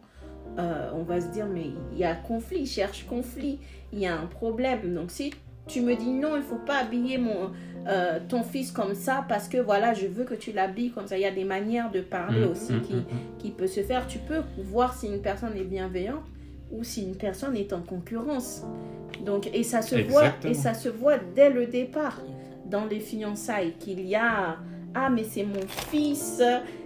[0.58, 3.58] euh, on va se dire, mais il y a conflit, il cherche conflit,
[3.92, 4.94] il y a un problème.
[4.94, 5.32] Donc si
[5.66, 7.50] tu me dis non, il faut pas habiller mon,
[7.88, 11.16] euh, ton fils comme ça parce que voilà, je veux que tu l'habilles comme ça.
[11.18, 13.38] Il y a des manières de parler Mm, aussi mm, qui, mm, mm.
[13.38, 14.06] qui peut se faire.
[14.06, 16.22] Tu peux voir si une personne est bienveillante
[16.72, 18.62] ou si une personne est en concurrence.
[19.24, 22.20] Donc, et ça se voit, et ça se voit dès le départ
[22.68, 24.56] dans les fiançailles qu'il y a
[24.94, 26.42] ah mais c'est mon fils,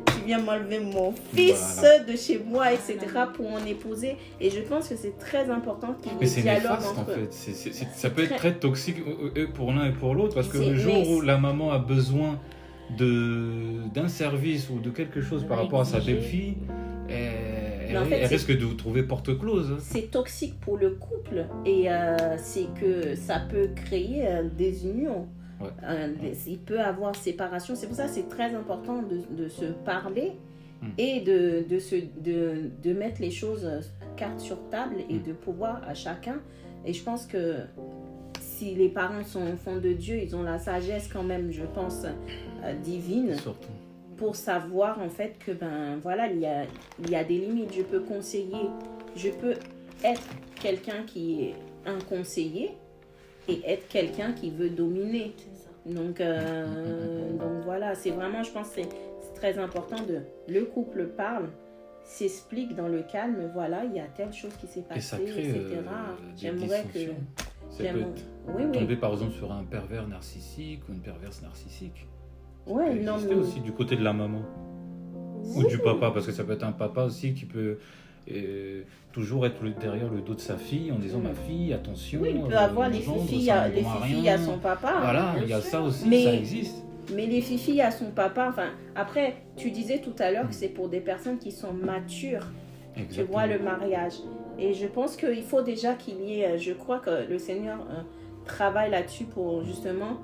[0.06, 2.04] tu viens m'enlever mon fils Voilà.
[2.04, 2.98] de chez moi, etc.
[3.34, 4.16] pour mon épouser.
[4.40, 7.00] Et je pense que c'est très important qu'il y Mais ait c'est dialogue néfaste en
[7.00, 7.32] entre fait.
[7.32, 10.46] C'est- c'est- ça peut être très- toxique euh, euh, pour l'un et pour l'autre parce
[10.46, 12.38] que le jour mais où la maman a besoin
[12.96, 16.14] de d'un service ou de quelque chose par rapport à sa exiger.
[16.14, 16.54] belle-fille,
[17.08, 17.32] elle,
[17.94, 19.76] En elle- fait, elle c'est- risque de vous trouver porte close.
[19.80, 25.26] c'est toxique pour le couple et euh, c'est que ça peut créer des unions.
[25.60, 25.68] Ouais.
[26.20, 27.74] Des- il peut avoir séparation.
[27.74, 30.32] C'est pour ça que c'est très important de, de se parler
[30.82, 30.86] Mm.
[30.98, 33.66] et de, de, se, de, de mettre les choses
[34.16, 35.22] carte sur table et Mm.
[35.22, 36.36] de pouvoir à chacun.
[36.84, 37.54] Et je pense que
[38.40, 42.04] si les parents sont enfants de Dieu, ils ont la sagesse quand même, je pense,
[42.04, 43.68] euh, divine Surtout.
[44.16, 46.64] Pour savoir en fait que ben voilà il y a,
[47.00, 47.72] il y a des limites.
[47.74, 48.68] Je peux conseiller
[49.16, 49.54] je peux
[50.04, 50.22] être
[50.60, 51.54] quelqu'un qui est
[51.86, 52.72] un conseiller
[53.48, 55.34] et être quelqu'un qui veut dominer.
[55.86, 58.88] Donc euh, donc voilà c'est vraiment je pense c'est
[59.34, 61.48] très important de le couple parle
[62.04, 65.68] s'explique dans le calme voilà il y a telle chose qui s'est Et passée etc
[65.76, 65.78] euh,
[66.34, 66.98] des j'aimerais que.
[66.98, 68.72] Ça peut j'aimerais- être oui oui.
[68.78, 72.06] tomber par exemple sur un pervers narcissique ou une perverse narcissique.
[72.66, 74.42] Ouais non mais aussi du côté de la maman
[75.56, 77.78] ou du papa parce que ça peut être un papa aussi qui peut
[78.30, 81.22] euh, toujours être derrière le dos de sa fille en disant Mm.
[81.22, 84.34] ma fille attention oui il peut euh, avoir les filles à, les à filles rien.
[84.34, 85.70] à son papa voilà bien il y a sûr.
[85.70, 86.82] ça aussi Mais- ça existe
[87.14, 90.68] Mais les filles à son papa, enfin, après, tu disais tout à l'heure que c'est
[90.74, 92.48] pour des personnes qui sont matures,
[92.96, 93.30] tu Exactement.
[93.30, 94.14] vois, le mariage.
[94.58, 97.78] Et je pense qu'il faut déjà qu'il y ait, euh, je crois que le Seigneur
[97.78, 98.02] euh,
[98.44, 100.14] travaille là-dessus pour justement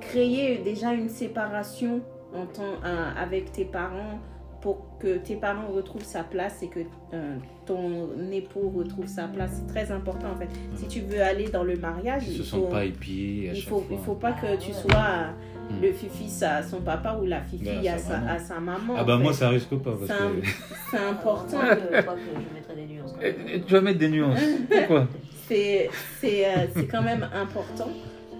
[0.00, 2.00] créer déjà une séparation
[2.34, 4.18] en temps, euh, avec tes parents
[4.60, 6.80] pour que tes parents retrouvent sa place et que
[7.14, 9.50] euh, ton époux retrouve sa place.
[9.60, 10.48] C'est très important en fait.
[10.74, 13.52] Si tu veux aller dans le mariage, ils il se faut, sentent pas épiés à
[13.52, 15.26] il faut, fois il faut pas que tu Ah sois
[15.68, 15.82] Mm.
[15.82, 18.30] le fifi à son papa ou la fifi Ben, à, sa sa, maman.
[18.30, 18.94] à sa maman.
[18.98, 19.38] ah bah moi fait.
[19.38, 21.58] ça risque pas C'est que important.
[21.60, 23.14] Je crois que, je crois que je mettrai des nuances.
[23.20, 24.38] Eh, eh, tu vas mettre des nuances
[24.70, 25.08] pourquoi
[25.48, 27.88] C'est c'est, euh, c'est quand même important.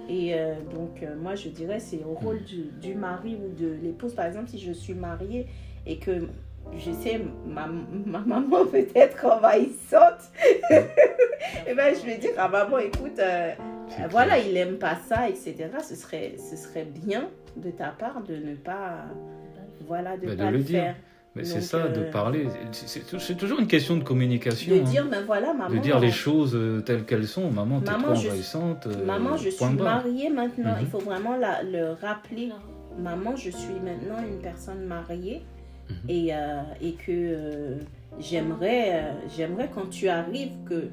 [0.08, 3.76] Et euh, donc, euh, moi, je dirais c'est au rôle du, du mari ou de
[3.82, 4.14] l'épouse.
[4.14, 5.46] Par exemple, si je suis mariée
[5.86, 6.28] et que
[6.76, 10.30] je sais, ma, ma maman peut être envahissante,
[10.70, 13.52] et ben je vais dire à maman, écoute, euh,
[14.10, 15.68] voilà, il aime pas ça, etc.
[15.82, 19.04] Ce serait, ce serait bien de ta part de ne pas,
[19.86, 20.94] voilà, de Bah, de pas le le dire.
[21.36, 22.48] Mais c'est ça, de euh, parler.
[22.72, 24.74] C'est- toujours une question de communication.
[24.74, 24.84] De hein.
[24.84, 25.74] dire, ben voilà, maman.
[25.74, 27.50] de dire les choses euh, telles qu'elles sont.
[27.50, 28.86] Maman, t'es trop je- envahissante.
[28.86, 30.72] euh, Maman, je suis mariée maintenant.
[30.72, 30.78] Mhm.
[30.80, 32.48] Il faut vraiment la- le rappeler.
[32.98, 35.42] Maman, je suis maintenant une personne mariée
[35.90, 35.96] Mhm.
[36.08, 37.74] et, euh, et que euh,
[38.18, 40.88] j'aimerais, euh, j'aimerais quand tu arrives que,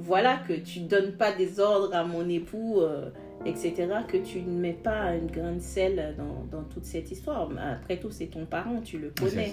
[0.00, 3.10] voilà, que tu donnes pas des ordres à mon époux, euh,
[3.46, 3.74] etc.,
[4.08, 7.48] que tu ne mets pas une graine de sel dans, dans toute cette histoire.
[7.72, 9.52] Après tout, c'est ton parent, tu le connais.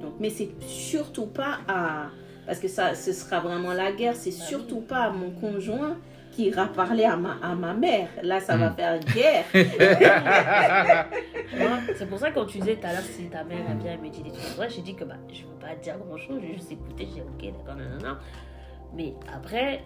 [0.00, 2.06] Donc, mais c'est surtout pas à.
[2.46, 5.96] Parce que ça, ce sera vraiment la guerre, c'est surtout pas à mon conjoint
[6.32, 8.08] qui ira parler à ma, à ma mère.
[8.22, 8.74] Là, ça va Mm.
[8.76, 9.44] faire guerre.
[11.58, 13.92] Moi, c'est pour ça que quand tu disais tout à l'heure si ta mère vient
[13.94, 16.16] et me dit des trucs ouais, j'ai dit que bah je veux pas dire grand
[16.16, 18.18] chose, je vais juste écouter, j'ai dit ok d'accord nanana.
[18.94, 19.82] Mais après,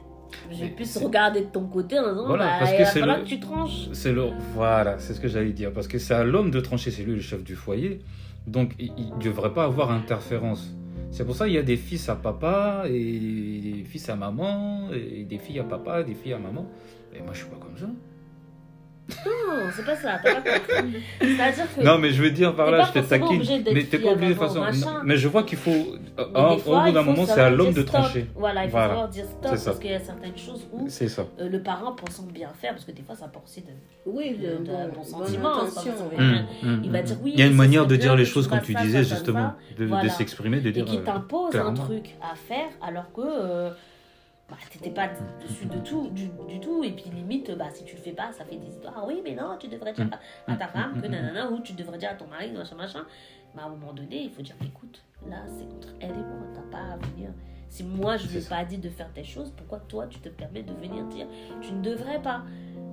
[0.50, 3.14] je vais plus regarder de ton côté en disant Voilà, bah parce que c'est le-
[3.22, 3.88] que tu tranches.
[3.92, 6.90] C'est le voilà, c'est ce que j'allais dire parce que c'est à l'homme de trancher,
[6.90, 8.00] c'est lui le chef du foyer.
[8.46, 10.72] Donc il ne devrait pas avoir interférence.
[11.10, 14.88] C'est pour ça qu'il y a des fils à papa et des fils à maman
[14.92, 16.66] et des filles à papa, des filles à maman.
[17.14, 17.86] Et moi je suis pas comme ça.
[19.09, 21.03] Non, c'est pas ça, t'as pas compris.
[21.21, 23.62] C'est-à-dire que Non mais je veux dire par là, je forcément taquine.
[23.73, 24.61] Mais t'es pas obligé de façon.
[24.61, 25.71] non, Mais je vois qu'il faut
[26.19, 26.25] euh,
[26.66, 28.27] au bout d'un moment c'est à l'homme de trancher.
[28.35, 28.88] Voilà, il faut Voilà.
[28.88, 31.25] savoir dire stop parce qu'il y a certaines choses où C'est ça.
[31.40, 33.69] euh, le parent pensant bien faire, parce que des fois ça part aussi de,
[34.07, 35.53] Oui, de, de, de bon, sentiment.
[36.11, 36.47] rien.
[36.62, 37.05] Hum, hum, Il va hum.
[37.05, 39.55] dire oui, Il y a une manière de dire les choses comme tu disais justement,
[39.79, 40.85] de, s'exprimer, de et dire.
[40.85, 43.71] qui euh, t'impose un truc à faire alors que euh,
[44.48, 45.09] bah, t'étais pas
[45.42, 46.85] dessus de tout, du, du tout.
[46.85, 48.94] Et puis limite, bah, si tu le fais pas, ça fait des histoires.
[48.96, 50.09] Ah oui, mais non, tu devrais dire
[50.46, 53.04] à ta femme que nanana, ou tu devrais dire à ton mari, machin, machin.
[53.54, 56.46] Mais à un moment donné, il faut dire écoute, là, c'est entre elle et moi,
[56.54, 57.30] t'as pas à venir.
[57.68, 58.56] Si moi, je ça.
[58.56, 61.26] pas dit de faire telle chose, pourquoi toi, tu te permets de venir dire
[61.61, 62.42] tu ne devrais pas?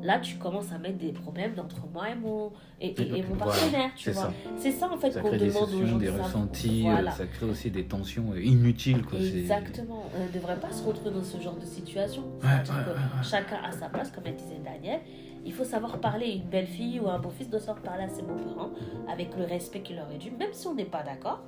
[0.04, 3.36] Là, tu commences à mettre des problèmes entre moi et mon, et, et- et mon
[3.36, 4.24] Voilà, partenaire, tu C'est vois.
[4.24, 4.34] ça.
[4.58, 7.12] C'est ça, en fait, Ça qu'on demande aux gens des ressentis, euh, Voilà.
[7.12, 9.04] ça crée aussi des tensions euh, inutiles.
[9.06, 9.18] Quoi.
[9.20, 10.04] Exactement.
[10.20, 12.24] On ne devrait pas se retrouver dans ce genre de situation.
[12.42, 12.54] Ouais, ouais,
[12.94, 15.00] ouais, chacun a sa place, comme elle disait Daniel.
[15.46, 16.32] Il faut savoir parler.
[16.44, 18.72] Une belle fille ou un beau fils doit savoir parler à ses beaux-parents
[19.10, 21.42] avec le respect qu'il leur est dû, même si on n'est pas d'accord.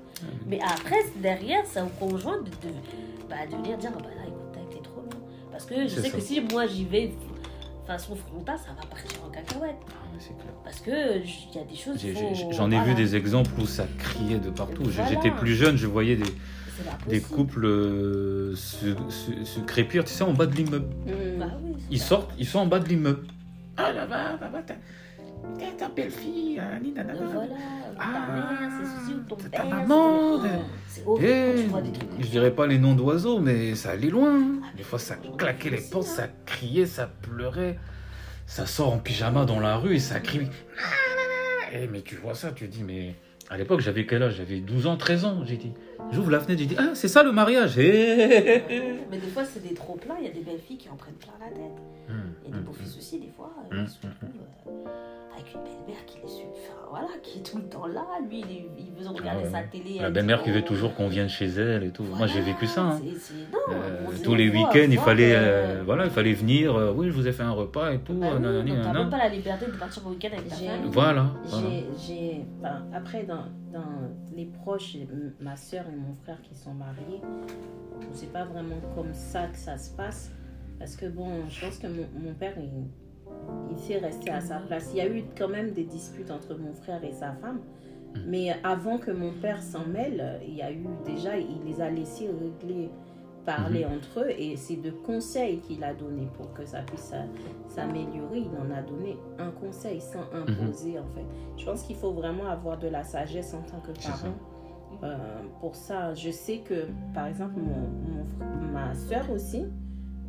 [0.47, 2.73] Mais après, derrière, c'est au conjoint de, de,
[3.29, 5.21] bah, de venir dire Ah bah là, écoute, t'as été trop long.
[5.51, 6.17] Parce que je sais ça.
[6.17, 7.13] que si moi j'y vais
[7.85, 9.75] façon frontale, ça va partir en cacahuète.
[9.89, 10.53] Ah, mais c'est clair.
[10.63, 11.99] Parce que il y a des choses.
[12.51, 12.83] J'en ai voilà.
[12.83, 14.83] vu des exemples où ça criait de partout.
[14.83, 15.09] Voilà.
[15.09, 16.33] J'étais plus jeune, je voyais des,
[17.07, 20.87] des couples euh, se, se, se crépir, tu sais, en bas de l'immeuble.
[21.05, 21.39] Mm.
[21.39, 23.27] Bah oui, Ils sortent, ils sont en bas de l'immeuble.
[23.77, 24.63] Ah là-bas, là-bas,
[25.77, 26.59] ta belle-fille.
[26.59, 27.13] Euh, Voilà, ta
[27.99, 29.51] Ah, mère, c'est ceci ou ton père.
[29.51, 30.49] ta maman, horrible
[31.05, 32.09] quand Eh, tu des trucs.
[32.19, 34.41] je dirais pas les noms d'oiseaux, mais ça allait loin.
[34.77, 37.77] Des fois, ça claquait les portes, ça criait, ça pleurait.
[38.47, 40.47] Ça sort en pyjama dans la rue et ça crie.
[41.73, 43.15] Eh, mais tu vois ça, tu dis, mais
[43.49, 44.35] à l'époque, j'avais quel âge?
[44.37, 45.71] J'avais 12 ans, 13 ans, j'ai dit.
[46.11, 47.77] J'ouvre la fenêtre, j'ai dit, ah, c'est ça le mariage.
[47.79, 48.61] Eh.
[49.09, 50.15] Mais des fois, c'est des trop pleins.
[50.21, 51.59] Il y a des belles filles qui en prennent plein la tête.
[52.09, 53.51] Hum, Il y a des hum, beaux fils aussi, des fois.
[53.73, 53.87] euh, Hum,
[55.35, 56.45] Euh, avec une belle-mère qui les suit.
[56.51, 58.05] Enfin, voilà, qui est tout le temps là.
[58.29, 58.41] Lui,
[58.77, 59.49] il, veut regarder ouais.
[59.49, 59.99] sa télé.
[59.99, 62.03] La elle belle-mère qui veut toujours qu'on vienne chez elle et tout.
[62.03, 62.81] Moi, j'ai voilà, vécu ça.
[62.83, 62.99] hein.
[63.03, 66.75] c'est- c'est- non, Euh, tous les week-ends, il fallait, que- euh, voilà, il fallait venir.
[66.75, 68.13] euh, oui, je vous ai fait un repas et tout.
[68.13, 68.99] Bah euh, oui, nanani, donc t'as nanana.
[69.01, 70.71] même pas la liberté de partir au week-end avec ta famille.
[70.85, 71.27] Voilà.
[71.45, 71.67] voilà.
[71.69, 73.85] J'ai, j'ai, enfin, après, dans, dans
[74.35, 74.95] les proches,
[75.41, 77.21] ma soeur et mon frère qui sont mariés,
[78.13, 80.31] c'est pas vraiment comme ça que ça se passe.
[80.79, 82.87] Parce que bon, je pense que mon, mon père, il,
[83.71, 84.89] il sait rester à sa place.
[84.93, 87.59] Il y a eu quand même des disputes entre mon frère et sa femme.
[88.15, 88.23] Mhm.
[88.27, 91.89] Mais avant que mon père s'en mêle, il y a eu déjà, il les a
[91.89, 92.89] laissés régler,
[93.45, 94.29] parler entre eux.
[94.37, 97.25] Et c'est de conseils qu'il a donné pour que ça puisse euh,
[97.67, 98.39] s'améliorer.
[98.39, 101.25] Il en a donné un conseil sans imposer, en fait.
[101.57, 104.33] Je pense qu'il faut vraiment avoir de la sagesse en tant que parent.
[105.03, 105.17] Euh,
[105.59, 109.65] pour ça, je sais que, par exemple, mon, ma soeur aussi,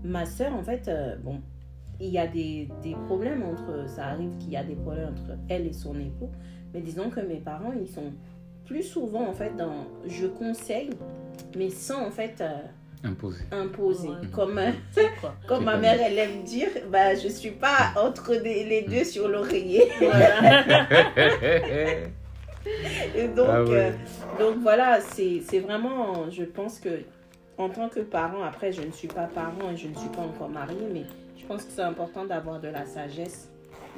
[0.02, 1.40] ma soeur, en fait, euh, bon,
[2.00, 5.38] il y a des, des problèmes entre, ça arrive qu'il y a des problèmes entre
[5.48, 6.30] elle et son époux,
[6.74, 8.12] mais disons que mes parents, ils sont
[8.66, 10.90] plus souvent, en fait, dans je conseille,
[11.56, 12.56] mais sans, en fait, euh,
[13.04, 13.44] Imposé.
[13.52, 14.08] imposer.
[14.08, 14.14] Ouais.
[14.32, 14.70] Comme, euh,
[15.46, 19.28] comme ma mère, elle aime dire, bah, je suis pas entre des- les deux sur
[19.28, 19.84] l'oreiller.
[23.36, 23.70] Donc, Ah ouais.
[23.70, 23.90] euh,
[24.40, 26.88] donc voilà, c'est c'est vraiment, je pense que
[27.58, 30.22] en tant que parent, après je ne suis pas parent et je ne suis pas
[30.22, 31.04] encore mariée, mais
[31.38, 33.50] je pense que c'est important d'avoir de la sagesse,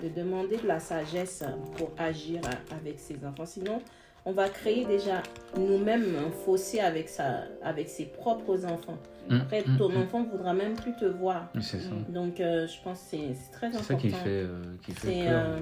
[0.02, 1.44] de demander de la sagesse
[1.76, 2.40] pour agir
[2.70, 3.46] avec ses enfants.
[3.46, 3.80] Sinon,
[4.24, 5.22] on va créer déjà
[5.56, 8.98] nous-mêmes un fossé avec, sa, avec ses propres enfants.
[9.30, 10.02] Hum, Après, hum, ton hum.
[10.02, 11.48] enfant ne voudra même plus te voir.
[11.60, 11.90] C'est ça.
[12.08, 13.84] Donc, euh, je pense que c'est c'est très C'est important.
[13.88, 15.46] ça qui fait, euh, qui fait C'est peur.
[15.46, 15.58] euh,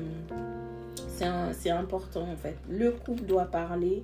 [1.09, 2.57] c'est c'est important en fait.
[2.69, 4.03] Le couple doit parler,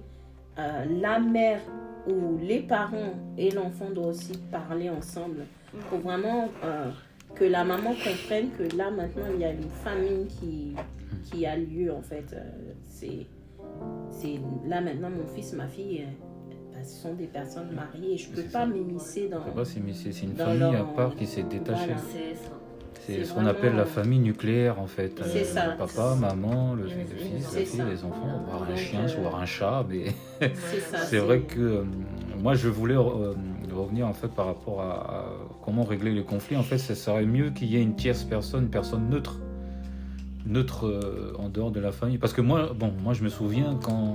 [0.58, 1.60] euh, la mère
[2.06, 5.46] ou les parents et l'enfant doivent aussi parler ensemble
[5.88, 6.90] pour vraiment euh,
[7.34, 10.74] que la maman comprenne que là maintenant il y a une famille qui,
[11.24, 12.34] qui a lieu en fait.
[12.34, 13.26] Euh, c'est
[14.10, 14.34] c'est
[14.66, 18.28] là maintenant mon fils, ma fille, euh, bah, ce sont des personnes mariées et je
[18.30, 19.40] peux C'est pas m'immiscer dans.
[19.40, 21.86] Pas, c'est une dans famille à part qui s'est détachée.
[21.86, 22.02] Voilà.
[22.12, 22.61] C'est ça.
[23.06, 25.20] C'est ce qu'on appelle la famille nucléaire en fait.
[25.24, 25.72] C'est Euh, ça.
[25.72, 29.44] Le papa, maman, le, fils, la fille, les enfants, voire un chien, euh, voire un
[29.46, 29.84] chat.
[29.88, 30.04] Mais
[31.06, 31.82] C'est vrai que euh,
[32.40, 33.34] moi je voulais euh,
[33.74, 35.24] revenir en fait par rapport à, à
[35.64, 36.56] comment régler les conflits.
[36.56, 39.38] En fait, ça serait mieux qu'il y ait une tierce personne, une personne neutre,
[40.46, 42.18] neutre en dehors de la famille.
[42.18, 44.14] Parce que moi, bon, moi je me souviens quand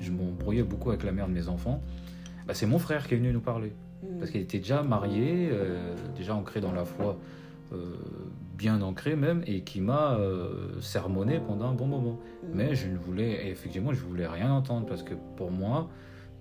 [0.00, 1.82] je m'embrouillais beaucoup avec la mère de mes enfants,
[2.46, 4.18] bah, c'est mon frère qui est venu nous parler Mm.
[4.18, 5.50] parce qu'il était déjà marié,
[6.16, 7.16] déjà ancré dans la foi,
[8.56, 12.20] bien ancré même, et qui m'a euh, sermonné pendant un bon moment.
[12.42, 12.46] Mm.
[12.54, 15.88] Mais je ne voulais, effectivement, je voulais rien entendre parce que pour moi,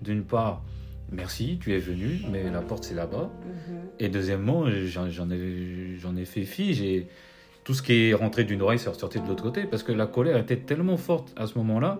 [0.01, 0.63] d'une part,
[1.11, 3.29] merci, tu es venu, mais la porte c'est là-bas.
[3.43, 3.77] Mhm.
[3.99, 7.07] Et deuxièmement, j'en ai, ai fait fi, j'ai
[7.63, 10.07] tout ce qui est rentré d'une oreille, c'est ressorti de l'autre côté, parce que la
[10.07, 11.99] colère était tellement forte à ce moment-là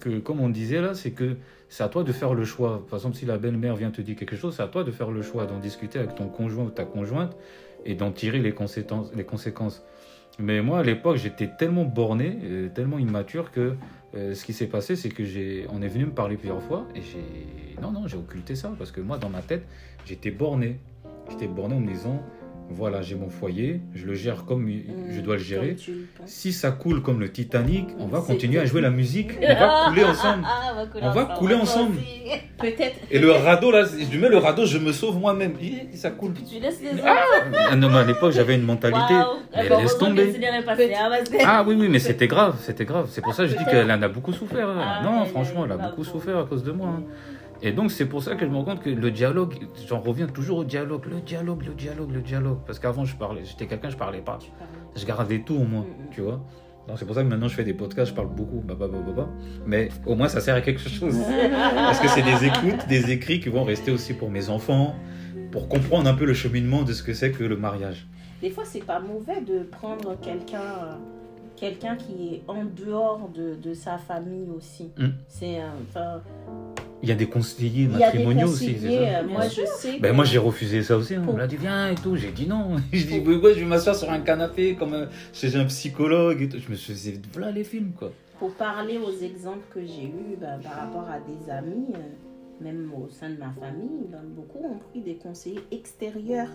[0.00, 1.36] que, comme on disait là, c'est que
[1.68, 2.86] c'est à toi de faire le choix.
[2.88, 5.10] Par exemple, si la belle-mère vient te dire quelque chose, c'est à toi de faire
[5.10, 7.36] le choix, d'en discuter avec ton conjoint ou ta conjointe
[7.86, 9.82] et d'en tirer les conséquences.
[10.38, 13.76] Mais moi, à l'époque, j'étais tellement borné, euh, tellement immature que
[14.14, 16.86] euh, ce qui s'est passé, c'est que j'ai, on est venu me parler plusieurs fois
[16.94, 19.66] et j'ai, non, non, j'ai occulté ça parce que moi, dans ma tête,
[20.04, 20.78] j'étais borné.
[21.30, 22.22] J'étais borné en me disant,
[22.68, 24.68] voilà, j'ai mon foyer, je le gère comme
[25.10, 25.76] je dois le gérer.
[26.26, 29.84] Si ça coule comme le Titanic, on va continuer à jouer la musique, on va
[29.88, 30.44] couler ensemble.
[30.56, 31.96] Ah, on va couler ensemble.
[32.58, 32.96] Peut-être.
[33.10, 35.54] Et le radeau, là, je mets le radeau, je me sauve moi-même.
[35.94, 36.32] Ça coule.
[36.34, 37.04] Tu laisses les autres.
[37.70, 39.14] Ah non, mais à l'époque, j'avais une mentalité.
[39.78, 40.34] Laisse tomber.
[40.36, 43.08] hein, Ah oui, oui, mais c'était grave, c'était grave.
[43.10, 44.68] C'est pour ça que je dis qu'elle en a beaucoup souffert.
[44.68, 44.82] hein.
[44.82, 47.00] Ah, non, franchement, elle a beaucoup souffert à cause de moi.
[47.56, 47.58] Hein.
[47.62, 49.54] Et donc, c'est pour ça que je me rends compte que le dialogue,
[49.88, 52.58] j'en reviens toujours au dialogue, le dialogue, le dialogue, le dialogue.
[52.66, 54.38] Parce qu'avant, je parlais, j'étais quelqu'un, je parlais pas.
[54.94, 56.06] Je gardais tout en moi, Mhm.
[56.10, 56.40] tu vois.
[56.88, 58.86] Donc, c'est pour ça que maintenant, je fais des podcasts, je parle beaucoup, bah, bah,
[58.90, 59.28] bah, bah, bah.
[59.66, 61.16] mais au moins, ça sert à quelque chose.
[61.74, 64.94] Parce que c'est des écoutes, des écrits qui vont rester aussi pour mes enfants,
[65.50, 68.06] pour comprendre un peu le cheminement de ce que c'est que le mariage.
[68.40, 70.94] Des fois, c'est pas mauvais de prendre quelqu'un euh,
[71.56, 74.92] quelqu'un qui est en dehors de, de sa famille aussi.
[74.98, 75.06] Mm.
[75.26, 76.20] C'est euh, enfin,
[77.02, 79.98] Il y a des conseillers matrimoniaux aussi, ça euh, moi, je sais.
[80.00, 81.14] Ben moi j'ai refusé ça aussi.
[81.14, 81.24] hein.
[81.28, 82.16] On m'a dit viens et tout.
[82.16, 82.76] J'ai dit non.
[82.92, 86.40] Je dis ouais, ouais, je vais m'asseoir sur un canapé comme euh, chez un psychologue
[86.42, 86.58] et tout?
[86.58, 88.10] Je me suis dit voilà les films quoi.
[88.38, 92.90] Pour parler aux exemples que j'ai eus bah, par rapport à des amis, euh, même
[92.94, 96.50] au sein de ma famille, bah, beaucoup ont pris des conseillers extérieurs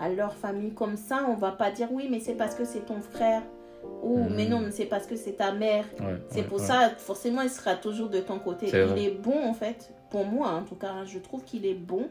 [0.00, 0.72] à leur famille.
[0.74, 3.42] Comme ça, on va pas dire oui, mais c'est parce que c'est ton frère.
[4.02, 4.34] Ou Mhm.
[4.36, 5.84] mais non, mais c'est parce que c'est ta mère.
[6.00, 6.64] Ouais, C'est ouais, pour ouais.
[6.66, 8.66] ça, forcément, il sera toujours de ton côté.
[8.72, 9.04] Il vrai.
[9.04, 12.08] est bon, en fait, pour moi en tout cas, je trouve qu'il est bon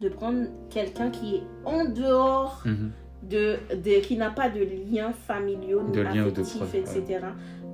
[0.00, 2.90] de prendre quelqu'un qui est en dehors Mhm.
[3.28, 7.20] de, de- qui n'a pas de liens familiaux, De liens affectifs, etc.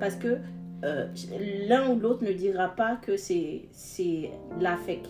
[0.00, 0.38] Parce que
[0.84, 1.06] euh,
[1.68, 5.08] l'un ou l'autre ne dira pas que c'est c'est l'affect.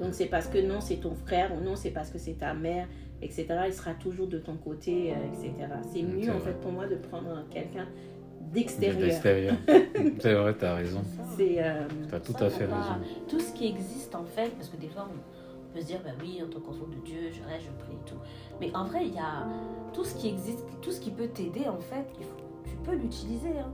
[0.00, 2.54] Donc c'est parce que non, c'est ton frère ou non, c'est parce que c'est ta
[2.54, 2.86] mère,
[3.22, 3.46] etc.
[3.66, 5.52] Il sera toujours de ton côté, euh, etc.
[5.92, 6.52] C'est Mm, mieux en vrai.
[6.52, 9.54] fait pour moi de prendre quelqu'un De d'extérieur.
[10.20, 11.02] c'est vrai, t'as raison.
[11.36, 12.96] C'est euh, T'as tout Ça, à fait raison.
[13.28, 16.10] Tout ce qui existe en fait, parce que des fois on peut se dire, bah
[16.20, 18.16] oui, en tant qu'enfant de Dieu, je reste, je prie et tout.
[18.60, 19.46] Mais en vrai, il y a
[19.92, 22.96] tout ce qui existe, tout ce qui peut t'aider en fait, il faut- tu peux
[22.96, 23.50] l'utiliser.
[23.58, 23.72] hein.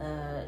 [0.00, 0.42] Euh,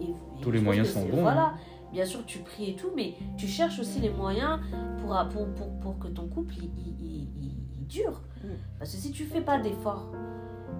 [0.00, 1.54] et- et Tous les moyens sont bons, Voilà,
[1.92, 4.60] bien sûr, tu pries et tout, mais tu cherches aussi les moyens
[5.02, 7.49] pour, pour, pour, pour que ton couple il, il- il-
[7.90, 8.20] dure.
[8.42, 8.48] Mm.
[8.78, 10.06] Parce que si tu fais pas d'efforts,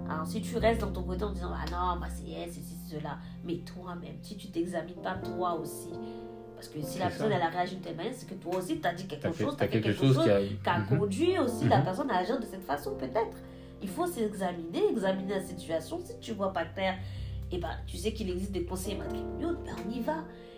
[0.09, 2.61] alors si tu restes dans ton côté en disant, ah non, moi c'est elle, c'est
[2.95, 5.89] cela, mais toi-même, si tu t'examines pas toi aussi,
[6.55, 7.35] parce que si la personne ça.
[7.35, 9.43] elle a réagi de telle manière, c'est que toi aussi tu as dit quelque fait-
[9.45, 10.39] chose, tu as fait quelque chose qui a.
[10.41, 10.87] qui a Mhm.
[10.99, 11.83] conduit aussi la Mhm.
[11.85, 13.37] personne à agir de cette façon, peut-être.
[13.81, 15.99] Il faut s'examiner, examiner la situation.
[16.03, 16.95] Si tu vois pas clair,
[17.51, 20.17] et ben, tu sais qu'il existe des conseillers matrimoniaux, ben, on y va.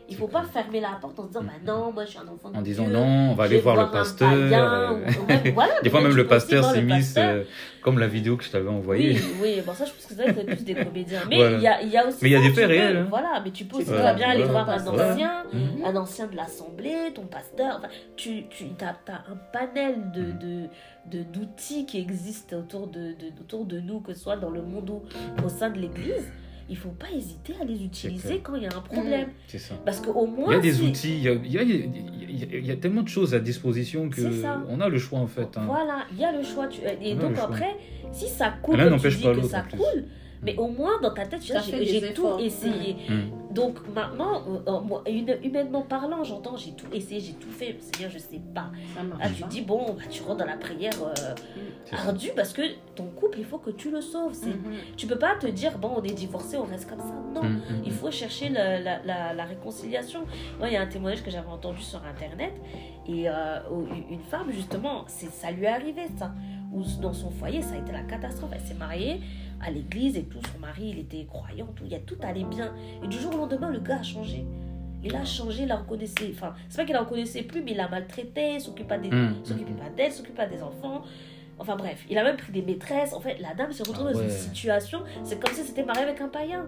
[0.10, 2.28] Il faut pas fermer la porte en se disant, bah non, moi je suis un
[2.28, 4.30] enfant de En disant Dieu, non, on va aller voir le pasteur.
[4.30, 7.44] païen, ou- ou même- voilà, Des fois même le pasteur s'est mis euh,
[7.82, 9.14] comme la vidéo que je t'avais envoyée.
[9.14, 11.22] Oui, oui, bon ça je pense que ça c'est plus des comédiens.
[11.30, 11.58] Mais Voilà.
[11.58, 12.18] il y, a, il y a aussi.
[12.22, 13.08] Mais il y a des faits réels, hein.
[13.10, 14.64] Voilà, mais tu peux aussi très bien aller voilà.
[14.66, 15.86] voir un ancien, Mhm.
[15.86, 17.78] un ancien de l'assemblée, ton pasteur.
[17.80, 17.88] Enfin,
[18.18, 20.38] tu tu as, un panel de, Mhm.
[20.40, 24.50] de, de- d'outils qui existent autour de, de, autour de nous, que ce soit dans
[24.50, 25.02] le monde ou
[25.46, 26.30] au sein de l'église.
[26.74, 29.28] Il faut pas hésiter à les utiliser quand il y a un problème.
[29.48, 29.76] C'est ça.
[29.86, 30.50] Parce qu'au moins.
[30.50, 32.66] Il y a des outils, il y a, il y, a, il y a- il
[32.66, 34.22] y a tellement de choses à disposition que
[34.70, 35.50] on a le choix en fait.
[35.56, 35.66] hein.
[35.68, 36.68] Voilà, il y a le choix.
[36.68, 37.44] tu- Et Ouais, donc choix.
[37.46, 37.78] après,
[38.12, 40.06] si ça coule, tu n'empêche dis pas que l'autre, ça coule,
[40.44, 42.96] mais au moins dans ta tête, j'ai tout essayé.
[43.10, 43.54] Mm.
[43.54, 47.78] Donc maintenant, euh, moi, hum- humainement parlant, j'entends, j'ai tout essayé, j'ai tout fait.
[47.80, 48.72] Seigneur, je sais pas.
[48.96, 49.48] Là, tu pas.
[49.48, 51.14] dis, bon, bah, tu rentres dans la prière euh,
[51.86, 51.98] ça.
[52.08, 52.64] ardue parce que
[52.96, 54.34] ton couple, il faut que tu le sauves.
[54.44, 54.56] Mhm.
[54.98, 57.14] Tu peux pas te dire, bon, on est divorcé, on reste comme ça.
[57.36, 57.44] Non.
[57.44, 60.22] Mm, mm, Il faut chercher la, la, la, la réconciliation.
[60.58, 62.54] Moi, il y a un témoignage que j'avais entendu sur Internet.
[63.08, 63.60] Et euh,
[64.10, 66.32] une femme, justement, ça lui est arrivé, ça.
[66.74, 68.50] Où dans son foyer, ça a été la catastrophe.
[68.54, 69.22] Elle s'est mariée
[69.66, 70.40] à l'église et tout.
[70.54, 71.84] Son mari, il était croyant, tout.
[71.86, 72.74] Il y a, tout allait bien.
[73.04, 74.46] Et du jour au lendemain, le gars a changé.
[75.04, 76.32] Il a changé, il la reconnaissait.
[76.34, 79.36] Enfin, c'est pas qu'il la reconnaissait plus, mais il la maltraitait, s'occupait pas des, Mm,
[79.44, 81.02] s'occupait pas d'elle, s'occupait pas des enfants.
[81.60, 83.14] Enfin bref, il a même pris des maîtresses.
[83.14, 84.26] En fait, la dame s'est retrouvée Ah dans ouais.
[84.26, 86.66] une situation, c'est comme si c'était marié avec un païen.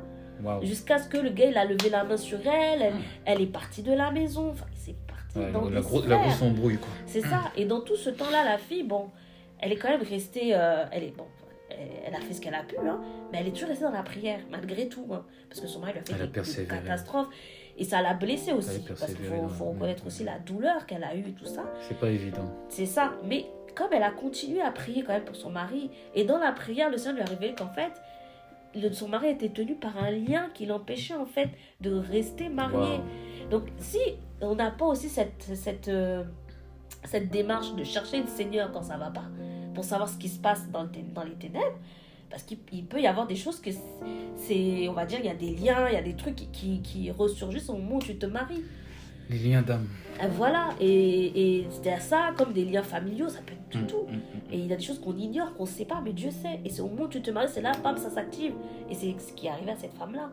[0.63, 2.97] Jusqu'à ce que le gars, il a levé la main sur elle, elle, Mm.
[3.25, 4.49] elle est partie de la maison.
[4.51, 6.19] Enfin, c'est parti Ouais, dans la, des gro- la sphères.
[6.21, 6.89] grosse embrouille quoi.
[7.05, 7.39] C'est ça.
[7.55, 9.09] Et dans tout ce temps-là, la fille, bon,
[9.59, 10.51] elle est quand même restée.
[10.53, 11.25] euh, elle est bon.
[11.69, 13.01] Elle a fait ce qu'elle a pu, hein,
[13.31, 15.07] mais elle est toujours restée dans la prière, malgré tout.
[15.11, 17.27] hein, parce que son mari lui a fait Elle des- catastrophes.
[17.77, 18.79] Et ça l'a blessée aussi.
[18.87, 21.63] Parce qu'il faut, reconnaître aussi la douleur qu'elle a eue, tout ça.
[21.81, 22.49] C'est pas évident.
[22.69, 23.13] C'est ça.
[23.25, 26.51] Mais comme elle a continué à prier quand même pour son mari, et dans la
[26.53, 27.91] prière, le Seigneur lui a révélé qu'en fait,
[28.75, 31.49] le- son mari était tenu par un lien qui l'empêchait en fait
[31.81, 32.99] de rester marié.
[33.49, 33.99] Donc si
[34.41, 36.23] on n'a pas aussi cette, cette, euh,
[37.05, 39.23] cette démarche de chercher le Seigneur quand ça va pas,
[39.75, 41.77] pour savoir ce qui se passe dans, le té- dans les ténèbres,
[42.31, 43.69] parce qu'il il peut y avoir des choses que
[44.35, 46.47] c'est, on va dire, il y a des liens, il y a des trucs qui,
[46.47, 48.63] qui, qui ressurgissent au moment où tu te maries.
[49.29, 49.87] Les liens d'âme.
[50.23, 54.05] Et voilà, et, et c'était ça, comme des liens familiaux, ça peut être Mm, tout.
[54.07, 54.53] mm, mm.
[54.53, 56.61] Et il y a des choses qu'on ignore, qu'on ne sait pas, mais Dieu sait.
[56.63, 58.53] Et c'est au moment où tu te maries, c'est là, bam, ça s'active.
[58.89, 60.29] Et c'est ce qui est arrivé à cette femme-là.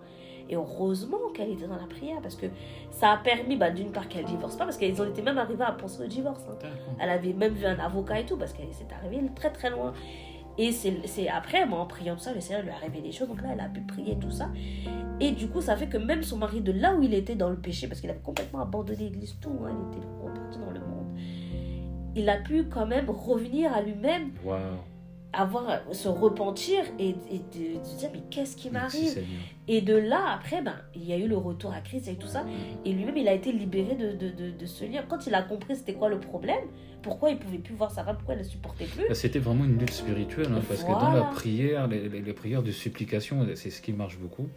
[0.52, 2.44] Et heureusement qu'elle était dans la prière, parce que
[2.90, 5.64] ça a permis, bah, d'une part, qu'elle divorce pas, parce qu'ils en étaient même arrivés
[5.64, 6.42] à penser au divorce.
[6.46, 6.54] hein.
[6.60, 6.94] D'accord.
[7.00, 9.94] Elle avait même vu un avocat et tout, parce qu'elle s'est arrivée très très loin.
[10.58, 13.28] Et c'est après, moi, en priant tout ça, le Seigneur lui a révélé des choses.
[13.28, 14.50] Donc là, elle a pu prier tout ça.
[15.20, 17.48] Et du coup, ça fait que même son mari, de là où il était dans
[17.48, 20.80] le péché, parce qu'il avait complètement abandonné l'église, tout, hein, il était reparti dans le
[20.80, 21.16] monde,
[22.14, 24.32] il a pu quand même revenir à lui-même.
[25.32, 29.22] Avoir se repentir et, et de, de se dire, mais qu'est-ce qui m'arrive.
[29.68, 32.26] Et de là, après, ben, il y a eu le retour à Christ et tout
[32.26, 32.44] ça.
[32.84, 35.02] Et lui-même, il a été libéré de, de, de, ce lien.
[35.08, 36.60] Quand il a compris c'était quoi le problème,
[37.02, 39.64] pourquoi il pouvait plus voir sa femme, pourquoi elle ne supportait plus, Bah, C'était vraiment
[39.64, 43.46] une lutte spirituelle, hein, parce que dans la prière, les, les- les prières de supplication,
[43.54, 44.48] c'est ce qui marche beaucoup.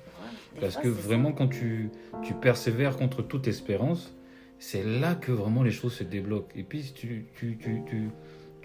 [0.59, 1.01] Parce fois, que ça.
[1.01, 1.89] vraiment, quand tu,
[2.23, 4.13] tu persévères contre toute espérance,
[4.59, 6.53] c'est là que vraiment les choses se débloquent.
[6.55, 8.09] Et puis, tu, tu, tu, tu,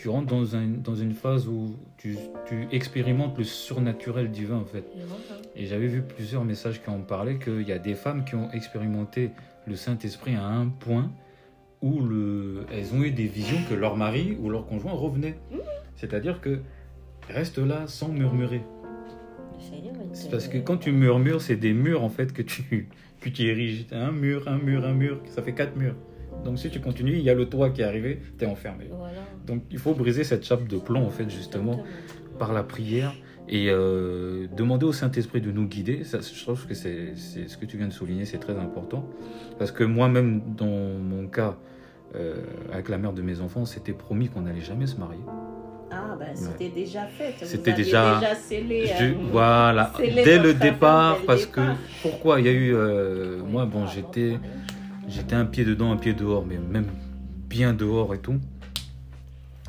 [0.00, 4.64] tu rentres dans, un, dans une phase où tu, tu expérimentes le surnaturel divin, en
[4.64, 4.84] fait.
[5.54, 8.50] Et j'avais vu plusieurs messages qui en parlaient qu'il y a des femmes qui ont
[8.50, 9.30] expérimenté
[9.66, 11.10] le Saint-Esprit à un point
[11.82, 15.38] où le, elles ont eu des visions que leur mari ou leur conjoint revenait.
[15.96, 16.60] C'est-à-dire que
[17.28, 18.62] reste là sans murmurer.
[20.14, 22.88] C'est parce que quand tu murmures, c'est des murs en fait que tu,
[23.20, 23.84] que tu ériges.
[23.92, 25.96] Un mur, un mur, un mur, ça fait quatre murs.
[26.44, 28.86] Donc si tu continues, il y a le toit qui est arrivé, tu es enfermé.
[28.90, 29.12] Voilà.
[29.46, 32.38] Donc il faut briser cette chape de plomb en fait justement Exactement.
[32.38, 33.12] par la prière
[33.48, 36.04] et euh, demander au Saint-Esprit de nous guider.
[36.04, 39.04] Ça, je trouve que c'est ce que tu viens de souligner, c'est très important.
[39.58, 41.56] Parce que moi-même, dans mon cas,
[42.14, 42.36] euh,
[42.72, 45.20] avec la mère de mes enfants, c'était promis qu'on n'allait jamais se marier.
[45.92, 47.34] Ah, ben c'était déjà fait.
[47.44, 48.86] C'était déjà- déjà scellé.
[48.86, 51.74] Je- euh, voilà, dès le départ, dès parce départ.
[51.76, 52.72] que pourquoi il y a eu,
[53.44, 54.38] moi bon, j'étais,
[55.10, 56.86] j'étais un pied dedans, un pied dehors, mais même
[57.48, 58.38] bien dehors et tout.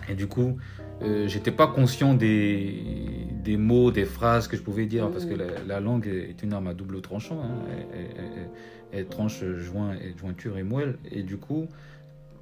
[0.10, 0.58] Et du coup,
[1.02, 5.46] euh, j'étais pas conscient des, mots, des phrases que je pouvais dire, parce que la,
[5.68, 7.42] la langue est une arme à double tranchant.
[7.44, 7.66] hein.
[8.94, 10.98] Elle, tranche joint, jointure et moelle.
[11.12, 11.68] Et du coup,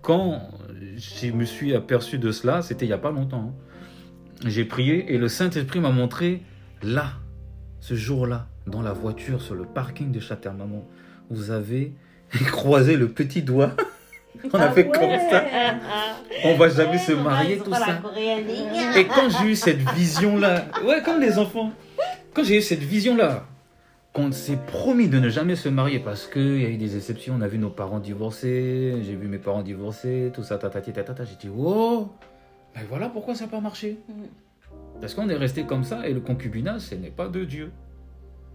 [0.02, 0.50] quand
[0.98, 3.54] je me suis aperçu de cela, c'était il y a pas longtemps.
[3.54, 4.48] hein.
[4.48, 6.42] J'ai prié et le Saint-Esprit m'a montré
[6.82, 7.12] là,
[7.82, 10.86] ce jour-là, dans la voiture, sur le parking de Châtellerault,
[11.30, 11.94] vous avez
[12.52, 13.72] croisé le petit doigt.
[14.54, 14.92] On a Ah fait ouais.
[14.92, 15.44] comme ça.
[16.46, 18.02] On va jamais se marier, tout ça.
[18.98, 21.72] Et quand j'ai eu cette vision-là, ouais, comme les enfants,
[22.34, 23.46] quand j'ai eu cette vision-là,
[24.14, 27.36] qu'on s'est promis de ne jamais se marier parce qu'il y a eu des exceptions,
[27.38, 31.26] on a vu nos parents divorcer, j'ai vu mes parents divorcer, tout ça, tatati, tatata,
[31.26, 32.10] j'ai dit, oh,
[32.76, 33.98] mais voilà pourquoi ça n'a pas marché.
[35.02, 37.72] Parce qu'on est resté comme ça et le concubinage, ce n'est pas de Dieu.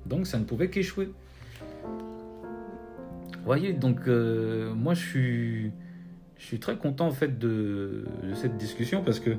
[0.06, 1.10] Donc ça ne pouvait qu'échouer.
[3.44, 5.72] Vous voyez, donc euh, moi je suis,
[6.38, 9.36] je suis très content en fait de, cette discussion parce que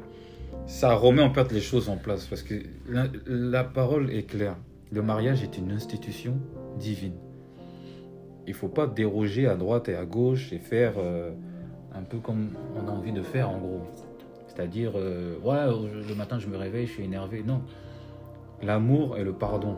[0.67, 2.27] ça remet en fait les choses en place.
[2.27, 2.53] Parce que
[3.25, 4.57] la, parole est claire.
[4.91, 6.37] Le mariage est une institution
[6.77, 7.15] divine.
[8.45, 11.31] Il faut pas déroger à droite et à gauche et faire euh,
[11.95, 13.81] un peu comme on a envie de faire en gros.
[14.45, 15.65] C'est-à-dire, euh, ouais,
[16.07, 17.41] le matin je me réveille, je suis énervé.
[17.41, 17.63] Non.
[18.61, 19.77] L'amour et le pardon,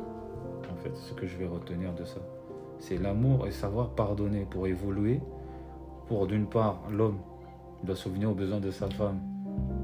[0.69, 2.19] en fait, c'est ce que je vais retenir de ça.
[2.79, 5.19] C'est l'amour et savoir pardonner pour évoluer.
[6.07, 7.17] Pour d'une part, l'homme
[7.83, 9.19] doit souvenir aux besoins de sa femme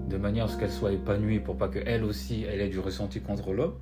[0.10, 3.20] de manière à ce qu'elle soit épanouie pour pas qu'elle aussi elle ait du ressenti
[3.20, 3.74] contre l'homme.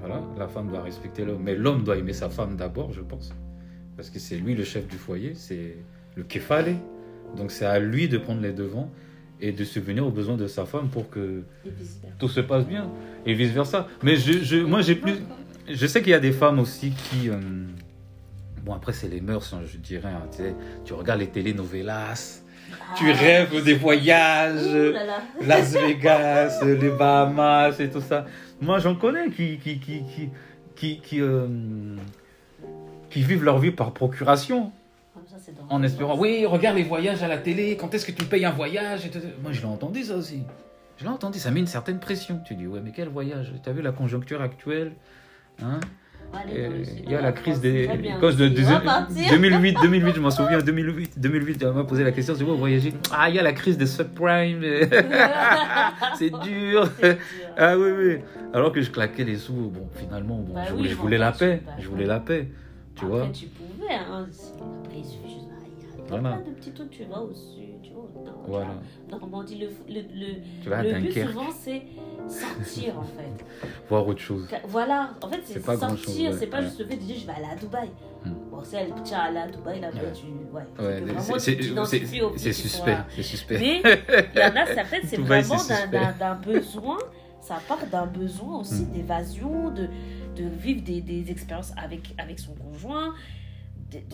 [0.00, 3.32] Voilà, la femme doit respecter l'homme, mais l'homme doit aimer sa femme d'abord, je pense,
[3.96, 5.76] parce que c'est lui le chef du foyer, c'est
[6.16, 6.74] le kefale.
[7.36, 8.90] Donc c'est à lui de prendre les devants
[9.40, 11.42] et de subvenir aux besoins de sa femme pour que
[12.18, 12.90] tout se passe bien
[13.26, 13.86] et vice versa.
[14.02, 15.14] Mais je, je- moi j'ai plus,
[15.68, 17.38] je sais qu'il y a des femmes aussi qui, euh,
[18.64, 20.08] bon après c'est les mœurs, hein, je dirais.
[20.10, 20.54] hein, tu, sais,
[20.84, 22.40] tu regardes les telenovelas,
[22.96, 23.14] tu Ah.
[23.14, 24.74] rêves des voyages.
[24.74, 25.22] Là là.
[25.42, 28.26] Las Vegas, les Bahamas et tout ça.
[28.60, 30.28] Moi, j'en connais qui, qui, qui, qui,
[30.76, 31.46] qui, qui, euh,
[33.10, 34.72] qui vivent leur vie par procuration,
[35.26, 38.24] ça, c'est en espérant, oui, regarde les voyages à la télé, quand est-ce que tu
[38.24, 39.08] payes un voyage.
[39.42, 40.42] Moi, je l'ai entendu ça aussi.
[40.98, 42.40] Je l'ai entendu, ça met une certaine pression.
[42.46, 43.52] Tu dis, ouais, mais quel voyage?
[43.62, 44.92] Tu as vu la conjoncture actuelle?
[45.60, 45.80] Hein
[46.48, 47.90] Euh, sud Il y a la crise des.
[48.18, 49.28] Cause de, On va partir.
[49.30, 52.94] 2008, 2008, je m'en souviens, 2008, 2008, on m'a posé la question, c'est quoi voyager
[53.12, 54.62] Ah, il y a la crise des subprimes,
[56.16, 56.88] c'est dur.
[57.58, 58.16] Ah oui, oui.
[58.54, 61.18] Alors que je claquais les sous, bon, finalement, bon, Bah je voulais, je je voulais
[61.18, 61.60] la paix.
[61.78, 62.48] Je voulais la paix.
[62.94, 64.26] Tu Après, vois tu pouvais, hein.
[64.84, 65.48] Après, il suffit juste.
[65.50, 66.36] ah, Il y a Voilà.
[66.38, 67.61] plein de petits trucs, tu vas au sud,
[68.24, 68.34] nord.
[68.46, 68.66] Voilà.
[68.66, 71.82] vas en Normandie, le, le, le, Tu vas à le but souvent, c'est
[72.28, 73.44] sortir, en fait.
[73.88, 74.46] voir autre chose.
[74.68, 76.64] Voilà, en fait, c'est sortir, c'est pas Ouais.
[76.64, 77.88] juste le fait de dire je vais aller à Dubaï.
[78.24, 78.30] Hmm.
[78.50, 80.12] Bon, c'est elle, tiens, aller à Dubaï, là, Ouais.
[80.14, 80.26] tu.
[80.54, 80.62] Ouais,
[82.36, 83.58] c'est Ouais, suspect, c'est suspect.
[83.58, 83.82] Mais
[84.34, 85.56] il y en a, ça fait, c'est vraiment
[85.90, 86.98] d'un- besoin,
[87.40, 88.92] ça part d'un besoin aussi Mm.
[88.92, 89.88] d'évasion, de,
[90.36, 93.14] de vivre des, des expériences avec, avec son conjoint.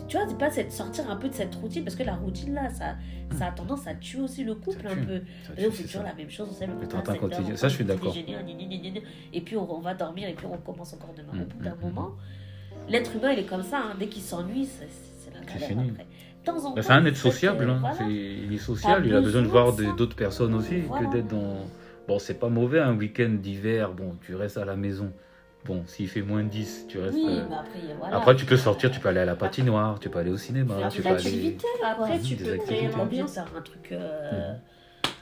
[0.08, 2.54] Tu vois, c'est pas cette, sortir un peu de cette routine, parce que la routine
[2.54, 2.96] là, ça,
[3.36, 5.20] ça a tendance à tuer aussi le couple un peu.
[5.58, 6.72] On fait toujours la même chose, on sait le
[7.18, 7.56] quotidien.
[7.56, 8.14] Ça, je suis d'accord.
[9.32, 11.42] Et puis on, va dormir et puis on commence encore demain.
[11.42, 12.12] Au bout d'un Mm, mm, moment,
[12.88, 13.94] l'être humain il est comme ça, hein.
[13.98, 14.88] dès qu'il s'ennuie, c'est
[15.34, 16.06] la galère après.
[16.46, 17.68] Bah, c'est un être sociable.
[17.68, 17.82] hein.
[18.08, 21.66] Il est social, il a besoin de voir d'autres personnes aussi que d'être dans.
[22.06, 23.92] Bon, c'est pas mauvais un week-end d'hiver.
[23.92, 25.12] Bon, tu restes à la maison.
[25.64, 27.14] Bon, s'il fait moins 10, tu restes.
[27.14, 28.16] Oui, euh, mais après, voilà.
[28.16, 30.76] Après, tu peux sortir, tu peux aller à la patinoire, tu peux aller au cinéma,
[30.78, 31.56] Faire tu peux aller.
[31.84, 33.34] Après, tu peux créer l'ambiance.
[33.34, 33.92] faire un truc.
[33.92, 34.54] euh,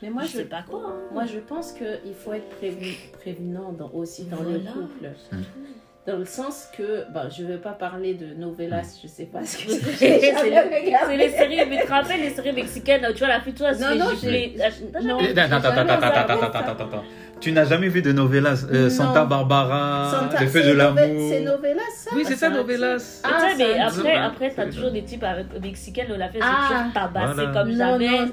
[0.03, 0.83] Mais moi, je je, sais pas quoi.
[0.87, 0.95] hein.
[1.13, 4.71] moi, je pense qu'il faut être prévenu- prévenant dans- aussi dans le Voilà.
[4.73, 5.11] couple.
[5.33, 5.37] Mm.
[6.07, 9.45] Dans le sens que, bon, je ne veux pas parler de novelas, je sais pas
[9.45, 11.17] ce que C'est c'est.
[11.17, 13.97] les, séries, mais tu te rappelles les séries mexicaines, tu vois la fille, toi, Non,
[13.97, 14.57] non, les,
[15.03, 16.47] Non, Attends, attends, attends, jamais attends, regardé attends, ça.
[16.47, 17.05] attends, attends, attends.
[17.39, 18.89] Tu n'as jamais vu de novelas euh, Non.
[18.91, 21.29] Santa Barbara, Santa- Le feu c'est de l'amour.
[21.31, 22.11] C'est novelas, ça?
[22.15, 23.21] Oui, c'est Ah, ça, un novelas.
[23.25, 23.29] Ah,
[23.59, 26.67] mais un après, après t'as toujours des types avec mexicaines, la fille, Ah.
[26.69, 27.53] c'est toujours tabassée Voilà.
[27.53, 28.09] comme Non, jamais.
[28.09, 28.29] non,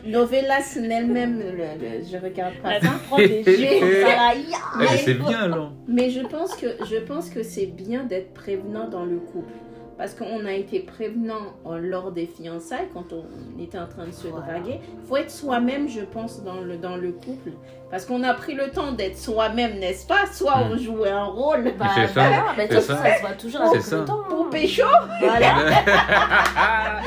[0.78, 1.52] en elle-même, le-
[1.82, 5.74] le- je regarde pas La prend des jets ça, là, Eh, mais c'est bien, alors.
[5.88, 9.54] Mais je pense que je pense que c'est bien d'être prévenant dans le couple.
[9.96, 14.12] Parce qu'on a été prévenant euh, lors des fiançailles, quand on était en train de
[14.12, 14.48] se Voilà.
[14.54, 14.80] draguer.
[15.02, 17.52] Il faut être soi-même, je pense, dans le, dans le couple.
[17.92, 20.26] Parce qu'on a pris le temps d'être soi-même, n'est-ce pas?
[20.34, 22.98] Soit on jouait un rôle Bah, C'est ça, voilà, mais c'est tout ça.
[22.98, 23.98] ça, ça se voit toujours C'est avec ça.
[23.98, 24.24] le temps.
[24.28, 24.50] pour hein.
[24.52, 24.84] pécho.
[25.22, 25.54] Voilà.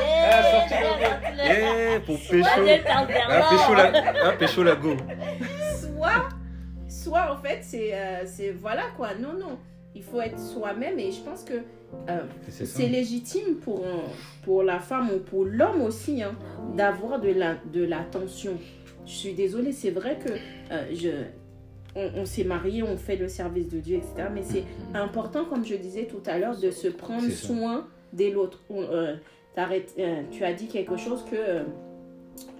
[1.49, 2.49] Eh, pour pécho.
[2.87, 3.05] Ah,
[3.49, 4.95] pécho la, pécho la go.
[5.79, 6.29] Soit,
[6.87, 9.09] soit en fait, c'est euh, c'est- voilà quoi.
[9.19, 9.57] Non, non.
[9.97, 11.55] Il faut être soi-même et je pense que
[12.07, 12.19] euh,
[12.49, 13.83] C'est légitime pour,
[14.43, 16.35] pour la femme ou pour l'homme aussi hein,
[16.75, 18.53] d'avoir de la de l'attention.
[19.07, 20.31] Je suis désolée, c'est vrai que
[20.71, 21.09] euh, je
[21.95, 24.29] on, on s'est marié, on fait le service de Dieu, etc.
[24.31, 28.61] Mais c'est important, comme je disais tout à l'heure, de se prendre soin de l'autre.
[28.69, 29.15] Euh,
[30.31, 31.63] tu as dit quelque chose que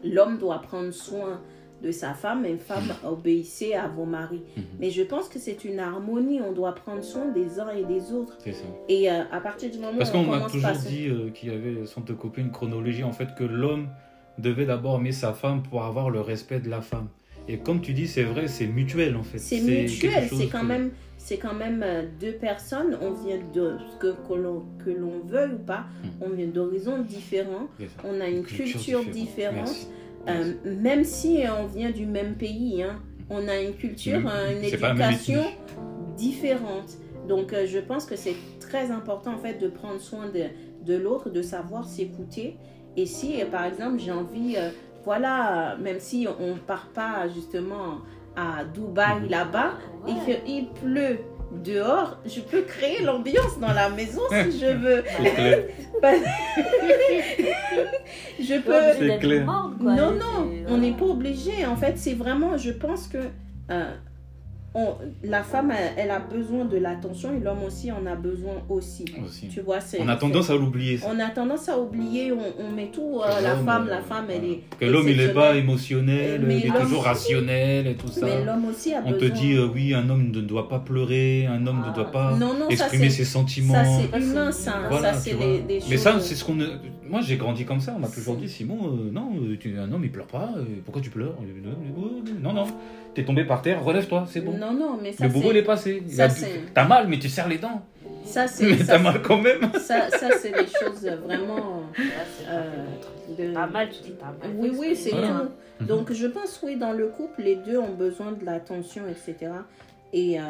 [0.04, 1.40] l'homme doit prendre soin
[1.82, 4.42] de sa femme, une femme obéissez à vos maris.
[4.56, 4.64] Mhm.
[4.80, 8.12] Mais je pense que c'est une harmonie, on doit prendre soin des uns et des
[8.14, 8.38] autres.
[8.44, 8.66] C'est ça.
[8.90, 11.50] Et euh, à partir du moment Parce où qu'on on m'a toujours dit euh, qu'il
[11.52, 13.90] y avait, sans te couper, une chronologie, en fait, que l'homme
[14.40, 17.08] devait d'abord aimer sa femme pour avoir le respect de la femme.
[17.48, 19.38] Et comme tu dis, c'est vrai, c'est mutuel, en fait.
[19.38, 22.98] C'est mutuel, c'est quand que- même, c'est quand même euh, deux personnes.
[23.02, 26.10] On vient de que que l'on que l'on veuille ou pas, Mhm.
[26.22, 27.68] on vient d'horizons différents.
[28.04, 29.70] On a une culture, différente.
[30.28, 33.00] Euh, même si on vient du même pays, hein,
[33.30, 34.20] on a une culture,
[34.52, 35.44] une éducation
[36.18, 36.98] différente.
[37.28, 40.44] Donc euh, je pense que c'est très important en fait de prendre soin de,
[40.86, 42.58] de l'autre, de savoir s'écouter.
[42.96, 44.70] Et si euh, par exemple j'ai envie, euh,
[45.04, 48.00] voilà, même si on part pas justement
[48.36, 49.30] à Dubaï Mhm.
[49.30, 49.74] là-bas,
[50.06, 50.14] Ouais.
[50.26, 51.20] fait, il pleut
[51.52, 55.04] dehors, je peux créer l'ambiance dans la maison si je veux.
[55.18, 55.64] C'est clair.
[58.40, 59.20] je peux.
[59.20, 59.46] clair.
[59.46, 61.66] Non, non, on n'est pas obligé.
[61.66, 63.18] En fait, c'est vraiment, je pense que
[63.70, 63.94] euh,
[64.74, 69.06] on- la femme, elle, a besoin de l'attention et l'homme aussi en a besoin aussi.
[69.26, 69.48] Aussi.
[69.48, 70.00] Tu vois, c'est.
[70.02, 70.98] On a tendance à l'oublier.
[71.00, 71.08] ça.
[71.12, 74.26] On a tendance à oublier, on, on met tout, euh, la femme, euh, la femme,
[74.30, 74.60] elle est.
[74.80, 78.26] Que l'homme, il est pas émotionnel, Mais il est toujours rationnel et tout ça.
[78.26, 79.30] Mais l'homme aussi a On besoin.
[79.30, 81.94] te dit, euh, oui, un homme ne doit pas pleurer, un homme ne Ah.
[81.96, 83.74] doit pas non, non, ça exprimer ses sentiments.
[83.74, 84.74] Ça c'est humain, ça.
[84.90, 85.90] Voilà, ça c'est des, des choses.
[85.90, 86.58] Mais ça, c'est ce qu'on.
[87.10, 87.94] Moi, j'ai grandi comme ça.
[87.96, 89.78] On m'a toujours dit, Simon, euh, non, euh, tu...
[89.78, 90.52] un homme, il pleure pas.
[90.58, 91.36] euh, Pourquoi tu pleures?
[92.42, 92.66] Non, non.
[93.14, 94.58] T'es tombé par terre, relève-toi, c'est bon.
[94.58, 95.58] Non, non, mais ça Le bobo, il c'est.
[95.60, 96.04] est passé.
[96.74, 97.82] T'as mal, mais tu serres les dents.
[98.24, 98.66] Ça c'est.
[98.66, 99.72] Mais ça, t'as mal quand même.
[99.80, 101.84] Ça, ça c'est des choses vraiment.
[102.50, 102.86] Euh,
[103.38, 104.56] de- T'as mal, tu dis t'as mal.
[104.58, 105.28] Oui, oui, c'est Voilà.
[105.30, 105.50] tout.
[105.82, 105.88] Mhm.
[105.88, 109.52] Donc, je pense, oui, dans le couple, les deux ont besoin de l'attention, etc.
[110.12, 110.44] Et, euh,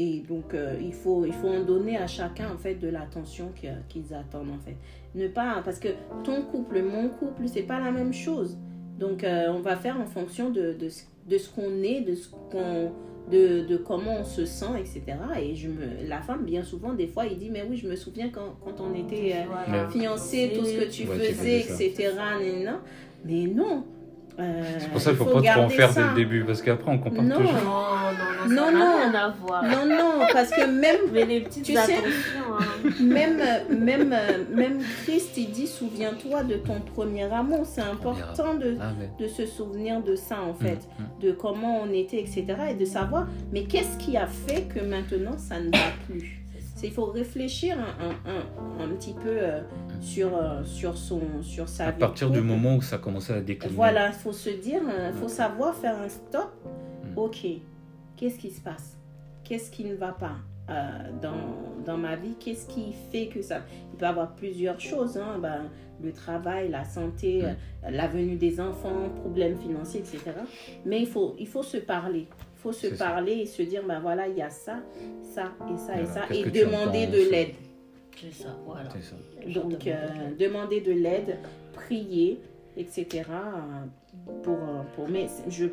[0.00, 3.50] et donc, euh, il, faut, il faut en donner à chacun, en fait, de l'attention
[3.88, 4.76] qu'ils attendent, en fait.
[5.16, 5.60] Ne pas...
[5.64, 5.88] Parce que
[6.22, 8.56] ton couple, mon couple, c'est pas la même chose.
[9.00, 12.14] Donc, euh, on va faire en fonction de, de, ce- de ce qu'on est, de
[12.14, 12.92] ce qu'on...
[13.30, 15.02] De, de comment on se sent, etc.
[15.42, 17.94] Et je me, la femme, bien souvent, des fois, il dit, mais oui, je me
[17.94, 19.34] souviens quand, quand on était...
[19.34, 19.88] euh, Voilà.
[19.90, 22.12] fiancé, tout ce que tu Ouais, faisais, etc.
[23.26, 23.84] Mais non.
[24.40, 26.00] Euh, C'est pour ça qu'il faut faut pas trop en faire ça.
[26.02, 27.40] dès le début, parce qu'après, on compare Non.
[27.40, 27.54] Non, toujours.
[27.64, 28.96] non, non, Non, ça non.
[28.98, 29.62] rien à voir.
[29.64, 32.58] Non, non, parce que même, Mais les petites Tu sais- hein.
[33.00, 34.14] même, même,
[34.54, 37.62] même Christ, il dit, souviens-toi de ton premier amour.
[37.64, 41.20] C'est important de, Ah, mais- de se souvenir de ça, en fait, Mm, mm.
[41.26, 42.44] de comment on était, etc.
[42.70, 45.78] Et de savoir, mais qu'est-ce qui a fait que maintenant, ça ne va
[46.08, 46.37] plus?
[46.82, 49.60] Il faut réfléchir un, un, un, un petit peu euh,
[50.00, 51.98] sur, euh, sur, son, sur sa À vie.
[51.98, 53.74] partir du moment où ça commençait à décliner.
[53.74, 56.52] Voilà, il faut se dire, il faut savoir faire un stop.
[57.04, 57.18] Mm.
[57.18, 57.46] Ok,
[58.16, 58.96] qu'est-ce qui se passe?
[59.44, 60.36] Qu'est-ce qui ne va pas
[60.70, 60.88] euh,
[61.22, 62.34] dans, dans ma vie?
[62.38, 63.62] Qu'est-ce qui fait que ça...
[63.92, 65.62] Il peut y avoir plusieurs choses, hein, ben,
[66.02, 67.52] le travail, la santé, euh,
[67.90, 70.20] la venue des enfants, problèmes financiers, etc.
[70.86, 72.28] Mais il faut, il faut se parler.
[72.68, 73.06] Faut se ça.
[73.06, 74.76] parler et se dire, ben voilà, il y a ça,
[75.22, 77.54] ça et ça et ça, et demander de l'aide.
[78.20, 78.90] C'est ça, voilà.
[78.90, 79.16] Ça.
[79.60, 79.94] Donc, euh,
[80.38, 81.38] demander de l'aide,
[81.72, 82.40] prier,
[82.76, 83.06] etc.
[83.30, 85.66] euh, Pour, euh, pour, mais je,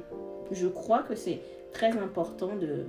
[0.51, 1.39] je crois que c'est
[1.73, 2.85] très important de,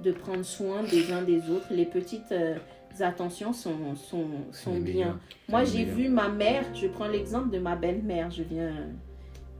[0.00, 1.68] de prendre soin des uns des autres.
[1.70, 2.56] Les petites euh,
[3.00, 5.18] attentions sont, sont, sont bien.
[5.48, 8.30] Moi, j'ai vu ma mère, je prends l'exemple de ma belle-mère.
[8.30, 8.72] Je viens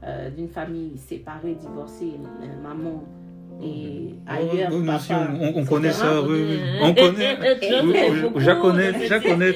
[0.03, 3.03] euh, d'une famille séparée, divorcée, euh, maman
[3.63, 4.97] et ailleurs, nous papa.
[4.97, 5.65] aussi, on, on- on etc.
[5.69, 6.59] connaît ça, oui, oui.
[6.81, 7.37] On connaît.
[7.61, 9.49] je- connais, de je la cette- connais.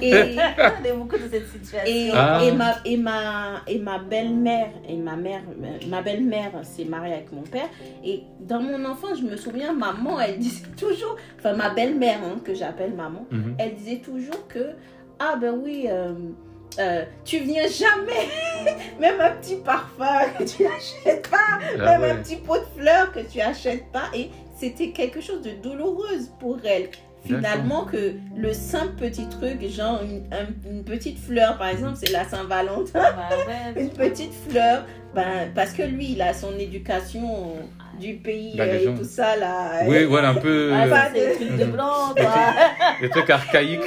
[0.00, 1.92] Et, Je connais beaucoup de cette situation.
[1.92, 2.40] Et, Ah.
[2.44, 5.42] et ma, et ma, et ma belle-mère, et ma mère,
[5.88, 7.68] ma belle-mère s'est mariée avec mon père.
[8.04, 12.38] Et dans mon enfance, je me souviens, maman, elle disait toujours, enfin ma belle-mère, hein,
[12.44, 13.56] que j'appelle maman, Mhm.
[13.58, 14.70] elle disait toujours que,
[15.18, 16.12] ah ben oui, euh,
[16.78, 18.28] euh, tu viens jamais,
[19.00, 23.12] même un petit parfum que tu n'achètes pas, Ah même un petit pot de fleurs
[23.12, 24.04] que tu achètes pas.
[24.14, 26.88] Et c'était quelque chose de douloureuse pour elle.
[27.26, 32.12] Finalement, que le simple petit truc, genre une, un- une petite fleur, par exemple, c'est
[32.12, 33.80] la Saint-Valentin, Bah ouais.
[33.82, 37.54] une petite fleur, ben, parce que lui, il a son éducation
[37.98, 39.84] du pays Bah, euh, et gens- tout ça, là.
[39.86, 40.70] Oui, voilà, un peu.
[40.74, 42.34] Ah, euh, ça, c'est le truc de blanc, quoi.
[43.00, 43.80] Les trucs archaïques.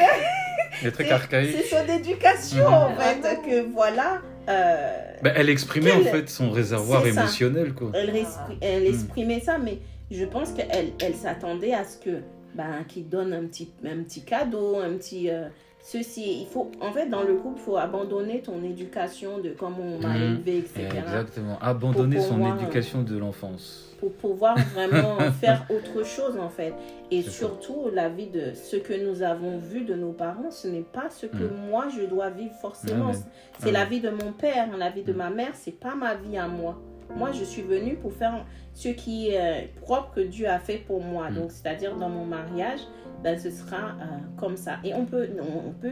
[0.84, 1.56] Les trucs C'est- archaïques.
[1.56, 2.74] C'est son éducation, Mhm.
[2.74, 4.22] en fait, que voilà.
[4.50, 7.92] euh, Ben, elle exprimait en fait son réservoir émotionnel, quoi.
[7.94, 8.86] elle, Mm.
[8.88, 12.22] exprimait ça, mais je pense qu'elle elle s'attendait à ce que
[12.56, 15.48] ben, qu'il donne un petit, un petit cadeau, un petit euh,
[15.92, 16.42] ceci.
[16.42, 20.00] Il faut, en fait, dans le couple, il faut abandonner ton éducation de comment on
[20.02, 20.22] m'a Mm.
[20.24, 20.88] élevé, etc.
[20.98, 21.58] Exactement.
[21.62, 23.84] Abandonner son pouvoir- éducation de l'enfance.
[24.00, 26.74] Pour pouvoir vraiment faire autre chose, en fait.
[27.10, 27.32] Et ça.
[27.32, 31.10] surtout, la vie de ce que nous avons vu de nos parents, ce n'est pas
[31.10, 33.12] ce que moi je dois vivre forcément.
[33.60, 35.18] C'est la vie de mon père, la vie de Mm.
[35.18, 36.78] ma mère, c'est pas ma vie à moi.
[37.16, 40.78] Moi, je suis venue pour faire ce qui est euh, propre que Dieu a fait
[40.86, 41.32] pour moi.
[41.32, 42.82] Donc, c'est-à-dire dans mon mariage,
[43.28, 44.06] ben, ce sera euh,
[44.38, 44.78] comme ça.
[44.86, 45.90] Et on peut, on, peut,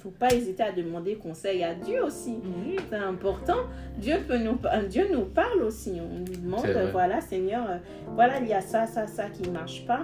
[0.00, 2.36] faut pas hésiter à demander conseil à Dieu aussi.
[2.88, 3.56] C'est important.
[3.98, 4.56] Dieu peut nous,
[4.88, 5.94] Dieu nous parle aussi.
[6.00, 7.76] On lui demande, voilà, Seigneur, euh,
[8.14, 10.02] voilà, il y a ça, ça, ça qui marche pas.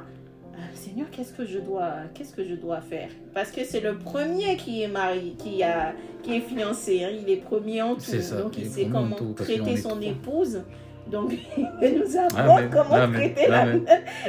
[0.55, 3.11] Euh, Seigneur, qu'est-ce que je dois, qu'est-ce que je dois faire?
[3.33, 5.95] Parce que c'est le premier qui est marié, qui a,
[6.25, 7.05] qui est fiancé.
[7.05, 7.11] hein.
[7.13, 8.01] Il est premier en tout.
[8.01, 10.63] Ça, Donc il sait comment traiter son épouse.
[11.11, 11.33] Donc
[11.83, 13.83] il nous apprend Amen, comment amen, traiter la- amen.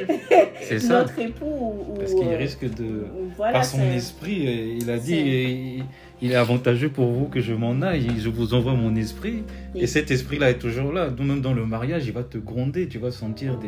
[0.61, 0.99] C'est ça.
[0.99, 1.45] notre époux.
[1.45, 3.05] Ou, Parce qu'il euh, risque de.
[3.35, 5.83] voilà, Par son esprit, euh, il a dit il,
[6.21, 8.07] il est avantageux pour vous que je m'en aille.
[8.19, 9.43] Je vous envoie mon esprit.
[9.73, 9.81] Oui.
[9.81, 11.09] Et cet esprit-là est toujours là.
[11.09, 12.87] Donc, Même dans le mariage, il va te gronder.
[12.87, 13.67] Tu vas sentir des,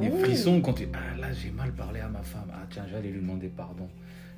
[0.00, 0.20] des Oui.
[0.22, 0.88] frissons quand tu.
[0.94, 2.48] Ah là, j'ai mal parlé à ma femme.
[2.52, 3.88] Ah tiens, j'allais lui demander pardon.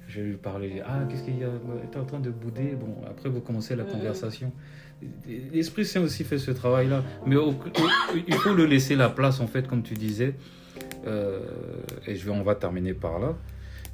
[0.08, 0.82] Je vais lui parler.
[0.84, 1.48] Ah, qu'est-ce qu'il y a?
[1.92, 2.74] T'es en train de bouder.
[2.80, 3.90] Bon, après, vous commencez la Mhm.
[3.90, 4.52] conversation.
[5.52, 7.04] L'Esprit Saint aussi fait ce travail-là.
[7.26, 7.54] Mais au- au-
[8.26, 10.34] il faut le laisser la place, en fait, comme tu disais.
[11.06, 11.40] Euh,
[12.06, 13.34] et je vais, on va terminer par là.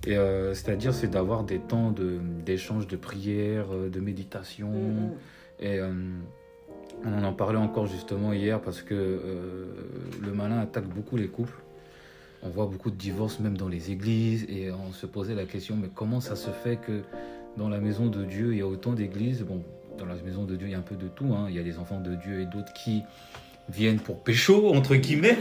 [0.07, 4.71] Et euh, c'est-à-dire, c'est d'avoir des temps de- d'échange, de, prière, euh, de méditation.
[4.71, 5.11] Mhm.
[5.61, 5.93] Et euh,
[7.05, 9.21] on en parlait encore justement hier parce que
[10.23, 11.59] le malin attaque beaucoup les couples.
[12.43, 15.77] On voit beaucoup de divorces même dans les églises et on se posait la question
[15.81, 17.01] mais comment ça se fait que
[17.57, 19.43] dans la maison de Dieu il y a autant d'églises?
[19.43, 19.63] Bon,
[19.99, 21.35] dans la maison de Dieu il y a un peu de tout.
[21.35, 21.47] hein.
[21.49, 23.03] Il y a des enfants de Dieu et d'autres qui
[23.71, 25.39] viennent pour pécho entre guillemets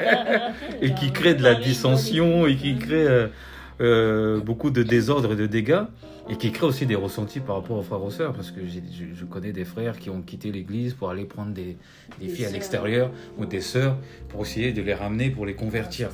[0.82, 3.28] et qui créent de la dissension et qui créent euh,
[3.80, 5.82] euh, beaucoup de désordre et de dégâts
[6.28, 8.60] et qui créent aussi des ressentis par rapport aux frères et aux sœurs parce que
[8.66, 8.80] je,
[9.14, 11.76] je connais des frères qui ont quitté l'église pour aller prendre des,
[12.18, 13.96] des Des filles à l'extérieur ou des sœurs
[14.28, 16.10] pour essayer de les ramener pour les convertir.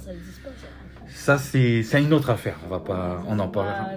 [1.08, 3.88] Ça, c'est une autre affaire, on va pas on en parlera.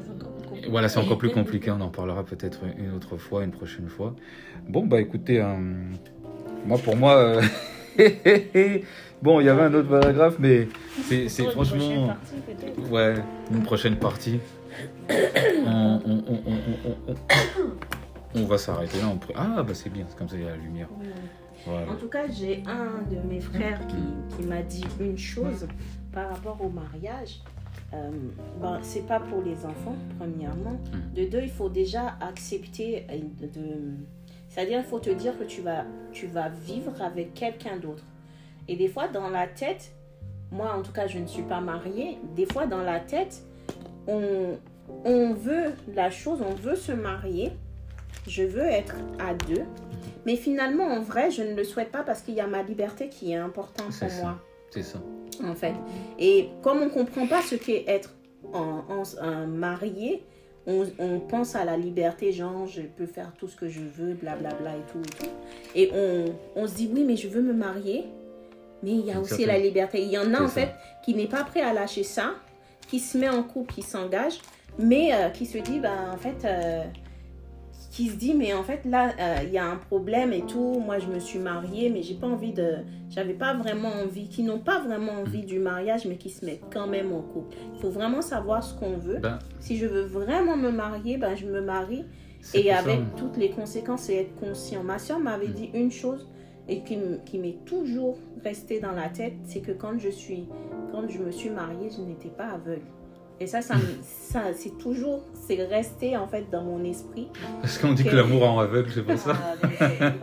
[0.70, 4.16] Voilà, c'est encore plus compliqué, on en parlera peut-être une autre fois, une prochaine fois.
[4.68, 5.56] Bon, bah écoutez, euh,
[6.66, 7.42] moi pour moi, euh,
[9.22, 10.68] bon, il y avait un autre paragraphe, mais
[11.08, 12.92] c'est franchement, partie, peut-être.
[12.92, 13.16] ouais,
[13.52, 14.40] une prochaine partie.
[18.38, 19.14] On, va s'arrêter là.
[19.34, 20.90] Ah, bah c'est bien, c'est comme ça il y a la lumière.
[21.00, 21.08] Oui.
[21.66, 21.90] Voilà.
[21.90, 25.68] En tout cas, j'ai un de mes frères qui, qui m'a dit une chose
[26.12, 27.40] par rapport au mariage.
[27.94, 28.12] Euh,
[28.62, 30.72] ben, c'est pas pour les enfants, premièrement.
[30.74, 31.14] Mm.
[31.16, 33.96] De deux, il faut déjà accepter euh, de.
[34.50, 38.04] C'est-à-dire, il faut te dire que tu vas, tu vas vivre avec quelqu'un d'autre.
[38.68, 39.92] Et des fois, dans la tête,
[40.52, 42.18] moi en tout cas, je ne suis pas mariée.
[42.36, 43.44] Des fois, dans la tête,
[44.08, 44.58] on,
[45.04, 47.52] on veut la chose, on veut se marier.
[48.28, 49.66] Je veux être à deux.
[50.26, 53.10] Mais finalement, en vrai, je ne le souhaite pas parce qu'il y a ma liberté
[53.10, 54.08] qui est importante pour ça.
[54.22, 54.40] moi,
[54.72, 55.00] C'est ça.
[55.44, 55.74] En fait.
[56.20, 58.14] Et comme on ne comprend pas ce qu'est être
[58.54, 60.24] en, en- un marié,
[60.68, 64.14] on, on pense à la liberté, genre je peux faire tout ce que je veux,
[64.14, 65.02] blablabla et tout.
[65.76, 65.96] Et, tout.
[65.98, 66.26] et
[66.56, 68.06] on, on se dit oui, mais je veux me marier.
[68.84, 70.02] Mais il y a aussi la liberté.
[70.04, 70.62] Il y en a en ça.
[70.62, 70.72] fait
[71.04, 72.34] qui n'est pas prêt à lâcher ça,
[72.88, 74.40] qui se met en couple, qui s'engage,
[74.78, 76.84] mais euh, qui se dit, ben, en fait, euh,
[77.96, 80.82] qui se dit, mais en fait, là, euh, il y a un problème et tout.
[80.86, 82.80] Moi, je me suis mariée, mais j'ai pas envie de.
[83.10, 85.46] J'avais pas vraiment envie, qui n'ont pas vraiment envie Mm.
[85.46, 87.56] du mariage, mais qui se mettent quand même en couple.
[87.74, 89.20] Il faut vraiment savoir ce qu'on veut.
[89.20, 92.04] Ben, Si je veux vraiment me marier, ben, je me marie
[92.54, 92.80] et ça.
[92.80, 94.84] avec toutes les conséquences et être conscient.
[94.84, 95.54] Ma soeur m'avait Mm.
[95.54, 96.28] dit une chose
[96.68, 100.50] et qui m'est toujours restée dans la tête, c'est que quand je suis,
[100.92, 102.82] quand je me suis mariée, je n'étais pas aveugle.
[103.40, 103.76] Et ça, ça,
[104.56, 107.28] c'est toujours, c'est resté en fait dans mon esprit.
[107.62, 109.36] Parce qu'on dit que l'amour rend aveugle, c'est pour ça.
[109.36, 109.56] Ah,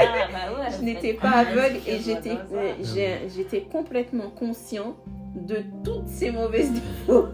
[0.00, 4.96] Ah, bah Je n'étais pas aveugle et j'étais, complètement conscient
[5.34, 7.28] de toutes ces mauvaises défauts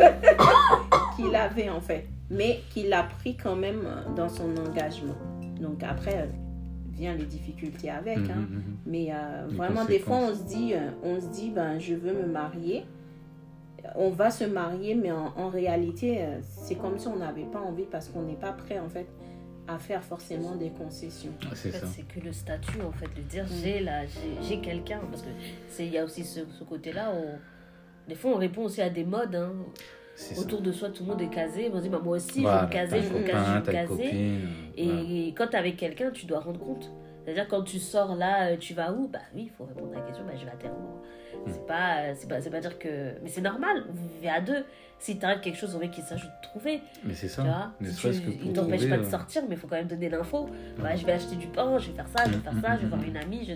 [1.16, 5.14] qu'il avait en fait, mais qu'il a pris quand même euh, dans son engagement.
[5.60, 6.26] Donc après euh,
[6.92, 8.18] vient les difficultés avec.
[8.18, 8.46] Mhm, hein.
[8.50, 8.62] mhm.
[8.86, 12.26] Mais euh, vraiment, des fois, on se dit, on se dit ben, je veux me
[12.26, 12.84] marier.
[13.96, 17.60] On va se marier, mais en, en réalité, euh, c'est comme si on n'avait pas
[17.60, 19.06] envie parce qu'on n'est pas prêt, en fait,
[19.68, 21.32] à faire forcément des concessions.
[21.42, 21.86] Ah, En C'est fait, ça.
[21.86, 23.56] c'est que le statut, en fait, de dire Mm.
[23.62, 24.00] j'ai là,
[24.42, 25.28] j'ai quelqu'un, parce que
[25.68, 28.90] c'est il y a aussi ce, ce côté-là où des fois on répond aussi à
[28.90, 29.34] des modes.
[29.34, 29.52] hein.
[30.16, 30.40] Ça.
[30.40, 31.70] Autour de soi, tout le monde est casé.
[31.72, 33.26] On se dit bah, moi aussi, Voilà, je veux me caser, je veux un me
[33.26, 35.32] caser, je me Et voilà.
[35.36, 36.88] quand t'es avec quelqu'un, tu dois rendre compte.
[37.24, 39.08] C'est-à-dire quand tu sors là, euh, tu vas où?
[39.08, 41.02] Bah oui, il faut répondre à la question, bah je vais à tel endroit.
[41.46, 41.50] Mm.
[41.52, 42.88] C'est pas, euh, c'est pas, c'est pas dire que...
[43.22, 44.64] Mais c'est normal, vous vivez à deux.
[44.98, 46.80] Si t'arrives quelque chose, au mec qui s'ajoute de trouver.
[47.04, 47.42] Mais c'est Tu ça.
[47.42, 49.76] vois Si tu- que Il t'empêche trouver, pas de euh, sortir, mais il faut quand
[49.76, 50.48] même donner l'info.
[50.78, 50.96] Bah, Ouais.
[50.96, 52.86] je vais acheter du pain, je vais faire ça, je vais faire ça, je vais
[52.88, 53.44] voir une amie.
[53.46, 53.52] Je...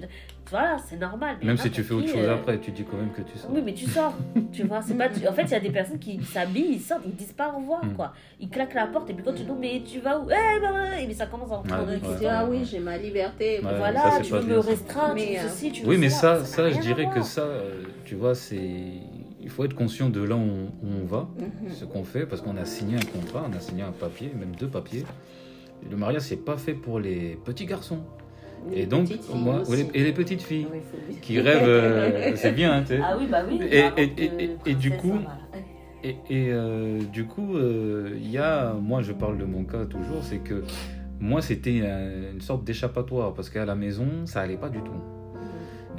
[0.51, 1.37] Voilà, c'est normal.
[1.41, 3.39] mais Même si tu fais autre chose euh, après, tu dis quand même que tu
[3.39, 3.51] sors.
[3.51, 4.13] Oui, mais tu sors,
[4.53, 4.83] tu vois.
[4.83, 5.07] C'est pas.
[5.07, 7.59] En fait, il y a des personnes qui s'habillent, ils sortent, ils disent pas au
[7.61, 8.13] revoir, quoi.
[8.41, 10.25] Ils claquent la porte et puis quand tu dis mais tu vas où?
[10.31, 11.05] Eh ben, ouais.
[11.05, 11.61] Et mais ça commence à.
[11.83, 13.61] Ouais, Tu dis, ah oui, j'ai ma liberté.
[13.65, 14.69] Ouais, voilà, tu pas veux me ça.
[14.69, 17.43] restreindre, tu Mais, veux euh, ceci, tu veux Oui, mais ça, je dirais que ça,
[17.43, 17.68] euh,
[18.05, 18.59] tu vois, c'est.
[19.41, 21.71] Il faut être conscient de là où on, où on va, Mhm.
[21.73, 24.55] ce qu'on fait, parce qu'on a signé un contrat, on a signé un papier, même
[24.59, 25.05] deux papiers.
[25.89, 28.01] Le mariage, c'est pas fait pour les petits garçons.
[28.71, 29.87] Les Et donc, moi, aussi.
[29.95, 31.21] et les petites filles Oui, dire.
[31.23, 33.01] qui rêvent, euh, c'est bien, hein, tu sais.
[33.03, 33.61] Ah oui, bah oui.
[33.71, 35.19] Et- et- donc, et- euh, et- et du coup-.
[36.05, 36.15] Et,
[36.53, 40.39] euh, du coup, euh, il y a, moi je parle de mon cas toujours, c'est
[40.39, 40.63] que
[41.19, 44.93] moi c'était euh, une sorte d'échappatoire parce qu'à la maison ça allait pas du tout.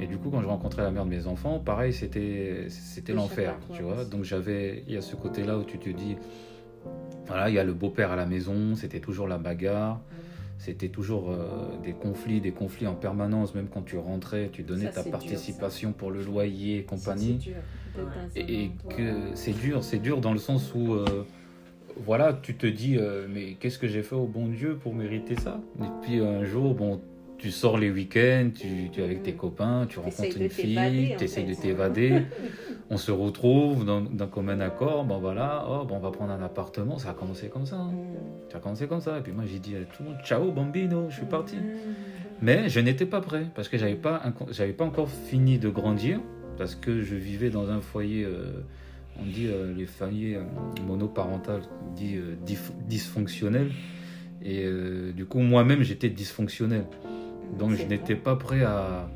[0.00, 3.56] Et du coup, quand je rencontrais la mère de mes enfants, pareil, c'était c'était l'enfer,
[3.74, 4.04] tu vois.
[4.04, 6.16] Donc j'avais, il y a ce côté-là où tu te dis,
[7.26, 10.00] voilà, il y a le beau-père à la maison, c'était toujours la bagarre.
[10.58, 11.46] c'était toujours euh,
[11.82, 13.54] des conflits, des conflits en permanence.
[13.54, 17.34] Même quand tu rentrais, tu donnais Ça, ta dur, participation pour le loyer et compagnie.
[17.34, 17.54] Dur
[18.36, 21.04] Et que c'est dur, c'est dur dans le sens où, euh,
[22.04, 25.34] voilà, tu te dis, euh, mais qu'est-ce que j'ai fait au bon Dieu pour mériter
[25.36, 25.60] ça?
[25.80, 27.00] Et puis un jour, bon,
[27.40, 31.24] tu sors les week-ends, tu, tu es avec tes copains, tu rencontres une fille, tu
[31.24, 32.22] essayes de t'évader,
[32.90, 36.42] on se retrouve dans- d'un commun accord, bon voilà, oh, bon, on va prendre un
[36.42, 37.76] appartement, ça a commencé comme ça.
[37.76, 37.92] hein.
[37.92, 38.50] Mm.
[38.52, 40.50] Ça a commencé comme ça, et puis moi j'ai dit à tout le monde, ciao
[40.52, 41.56] bambino, je suis parti.
[41.56, 41.60] Mm.
[42.42, 46.20] Mais je n'étais pas prêt parce que j'avais pas j'avais pas encore fini de grandir
[46.58, 48.62] parce que je vivais dans un foyer euh,
[49.20, 50.42] on dit euh, les foyers euh,
[50.86, 51.62] monoparentales
[51.94, 52.36] dit euh,
[52.88, 53.70] dysfonctionnels
[54.42, 54.64] et
[55.14, 56.84] du coup moi-même j'étais dysfonctionnel
[57.58, 59.08] donc je n'étais pas prêt à,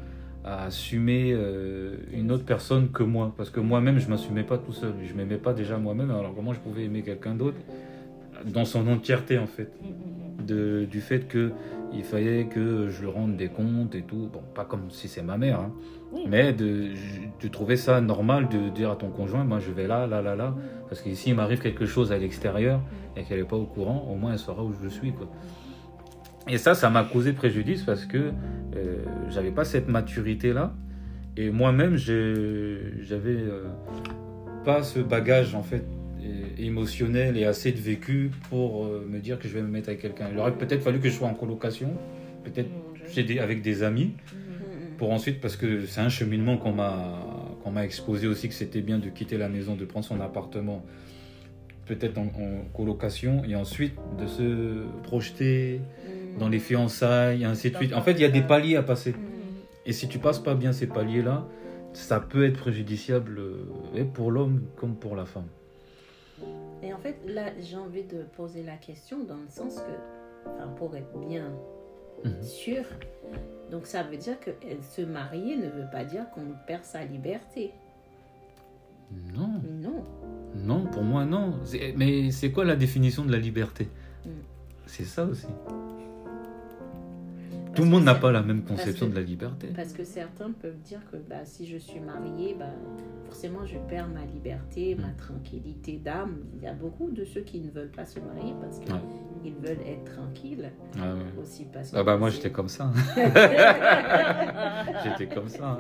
[0.45, 4.73] à assumer euh, une autre personne que moi parce que moi-même je m'assumais pas tout
[4.73, 7.59] seul je m'aimais pas déjà moi-même alors comment je pouvais aimer quelqu'un d'autre
[8.45, 9.71] dans son entièreté en fait?
[10.47, 11.53] De, du fait que
[11.95, 14.29] il fallait que je rende des comptes et tout.
[14.33, 15.73] Bon, pas comme si c'est ma mère, hein.
[16.13, 16.25] Oui.
[16.29, 16.91] mais de,
[17.41, 20.35] de trouver ça normal de dire à ton conjoint, moi je vais là, là, là,
[20.37, 20.55] là,
[20.89, 22.81] parce que s'il m'arrive quelque chose à l'extérieur
[23.17, 25.29] et qu'elle n'est pas au courant, au moins elle saura où je suis, quoi.
[26.49, 28.33] Et ça, ça m'a causé préjudice parce que
[28.77, 28.97] euh,
[29.31, 30.75] j'avais pas cette maturité là,
[31.37, 33.65] et moi-même j'avais euh,
[34.65, 35.85] pas ce bagage en fait
[36.59, 40.01] émotionnel et assez de vécu pour euh, me dire que je vais me mettre avec
[40.01, 40.29] quelqu'un.
[40.33, 41.91] Il aurait peut-être fallu que je sois en colocation,
[42.45, 42.71] peut-être
[43.41, 44.15] avec des amis,
[44.95, 44.97] Mm.
[44.97, 47.21] pour ensuite, parce que c'est un cheminement qu'on m'a
[47.63, 50.85] qu'on m'a exposé aussi, que c'était bien de quitter la maison, de prendre son appartement,
[51.87, 55.81] peut-être en, en colocation, et ensuite de se projeter
[56.35, 56.39] Mm.
[56.41, 57.95] dans les fiançailles, et ainsi de suite.
[57.95, 59.13] En fait, il y a des paliers à passer.
[59.13, 59.17] Mm.
[59.87, 61.47] Et si tu passes pas bien ces paliers-là,
[61.93, 65.47] ça peut être préjudiciable euh, et pour l'homme comme pour la femme.
[66.83, 70.69] Et en fait, là, j'ai envie de poser la question dans le sens que, enfin,
[70.77, 71.51] pour être bien
[72.25, 72.43] Mhm.
[72.43, 72.85] sûr,
[73.71, 77.05] donc ça veut dire que elle se marier ne veut pas dire qu'on perd sa
[77.05, 77.73] liberté.
[79.37, 80.03] Non, Non.
[80.55, 81.55] Non, pour moi non.
[81.65, 83.89] C'est- Mais c'est quoi la définition de la liberté?
[84.25, 84.29] Mm.
[84.87, 85.47] C'est ça aussi.
[87.67, 89.67] Parce Tout le monde n'a pas la même conception que- de la liberté.
[89.75, 92.67] Parce que certains peuvent dire que bah, si je suis mariée, bah,
[93.27, 95.17] forcément je perds ma liberté, ma Mm.
[95.17, 96.37] tranquillité d'âme.
[96.57, 99.55] Il y a beaucoup de ceux qui ne veulent pas se marier parce qu'ils Ouais.
[99.61, 101.43] veulent être tranquilles Ah, ouais.
[101.43, 101.65] aussi.
[101.73, 102.93] Parce que Ah bah moi j'étais comme ça.
[105.05, 105.79] J'étais comme ça.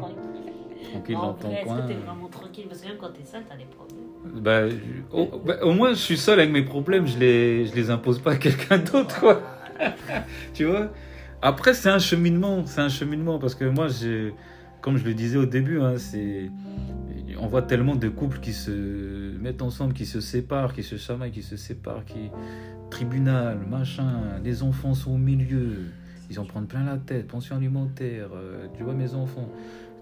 [0.91, 1.83] Tranquille En dans ton vrai, est-ce coin.
[1.83, 2.66] que t'es vraiment tranquille?
[2.68, 3.99] Parce que même quand t'es seul, t'as des problèmes.
[4.25, 4.62] Bah,
[5.45, 8.33] bah, au moins je suis seul avec mes problèmes, je les, je les impose pas
[8.33, 9.43] à quelqu'un d'autre quoi.
[10.55, 10.91] tu vois?
[11.43, 13.89] Après c'est un cheminement, c'est un cheminement parce que moi
[14.81, 15.95] comme je le disais au début, hein,
[17.39, 21.31] on voit tellement de couples qui se mettent ensemble, qui se séparent, qui se chamaillent,
[21.31, 22.31] qui se séparent, qui
[22.91, 25.87] tribunal, machin, les enfants sont au milieu,
[26.31, 29.49] ils en prennent plein la tête, pension alimentaire, euh, tu vois mes enfants,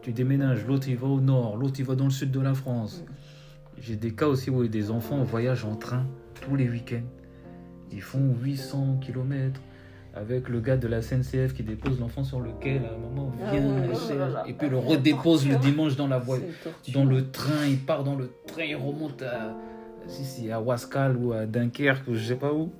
[0.02, 2.54] tu déménages, l'autre il va au nord, l'autre il va dans le sud de la
[2.54, 3.04] France.
[3.82, 6.06] J'ai des cas aussi où des enfants voyagent en train
[6.40, 7.02] tous les week-ends.
[7.90, 9.60] Ils font 800 km
[10.14, 12.78] avec le gars de la SNCF qui dépose l'enfant sur le quai.
[12.78, 13.94] Là, maman, Ah ouais.
[14.06, 14.48] cherche.
[14.48, 16.38] Et puis le redépose le dimanche dans la voie,
[16.94, 17.66] dans le train.
[17.68, 19.56] Il part dans le train, il remonte à,
[20.06, 22.70] si, si, à Wascal ou à Dunkerque ou je sais pas où.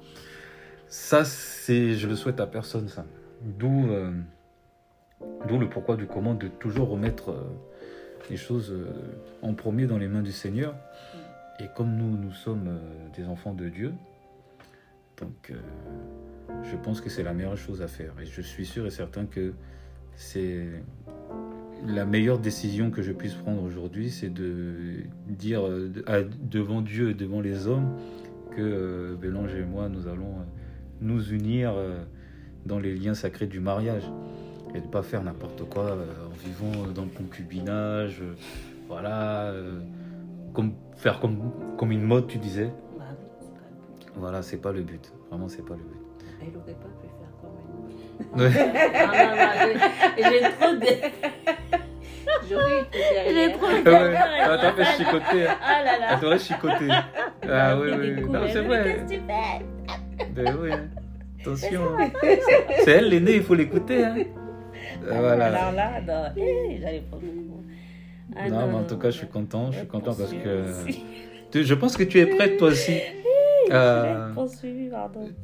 [0.86, 3.04] Ça, c'est, je le souhaite à personne, ça.
[3.42, 4.12] D'où, euh,
[5.48, 7.42] d'où le pourquoi du comment de toujours remettre euh,
[8.30, 8.86] les choses euh,
[9.42, 10.74] en premier dans les mains du Seigneur.
[11.60, 13.92] Et comme nous, nous sommes euh, des enfants de Dieu,
[15.20, 15.54] donc euh,
[16.62, 18.12] je pense que c'est la meilleure chose à faire.
[18.20, 19.52] Et je suis sûr et certain que
[20.14, 20.66] c'est
[21.86, 25.62] la meilleure décision que je puisse prendre aujourd'hui, c'est de dire
[26.40, 27.96] devant Dieu et devant les hommes
[28.54, 30.36] que Bélange et moi, nous allons
[31.00, 31.74] nous unir
[32.66, 34.04] dans les liens sacrés du mariage
[34.74, 38.34] et de pas faire n'importe quoi euh, en vivant dans le concubinage, euh,
[38.88, 39.80] voilà, euh,
[40.54, 42.70] comme faire comme comme une mode, tu disais.
[42.98, 44.12] Bah oui, c'est pas le but.
[44.16, 45.12] Voilà, c'est pas le but.
[45.30, 46.00] Vraiment, c'est pas le but.
[46.40, 47.72] Elle aurait pas pu faire comme elle.
[48.38, 48.50] Ouais.
[48.94, 49.50] Ah, non, non,
[50.16, 50.86] j'ai- j'ai trop de.
[52.48, 53.90] J'aurais été trop Ouais, de.
[53.90, 54.16] ouais.
[54.42, 55.46] Ah, t'as fait chicoter.
[55.48, 55.56] hein.
[55.62, 56.06] Ah là là.
[56.10, 56.88] Ah, t'aurais chicoté.
[57.48, 58.22] Ah oui, oui.
[58.28, 59.04] Non, c'est vrai.
[60.34, 60.70] Ben oui.
[61.40, 61.82] Attention.
[62.84, 64.04] C'est elle l'aînée, il faut l'écouter.
[64.04, 64.14] Hein.
[65.06, 65.46] Euh, Voilà.
[65.46, 66.42] Alors là, non.
[66.42, 67.62] Eh, j'allais pas beaucoup.
[68.36, 69.70] Ah, non, mais en tout cas, je suis content.
[69.72, 70.64] Je suis content parce que
[71.50, 72.96] tu- je pense que tu es prête toi aussi.
[73.70, 74.32] Euh,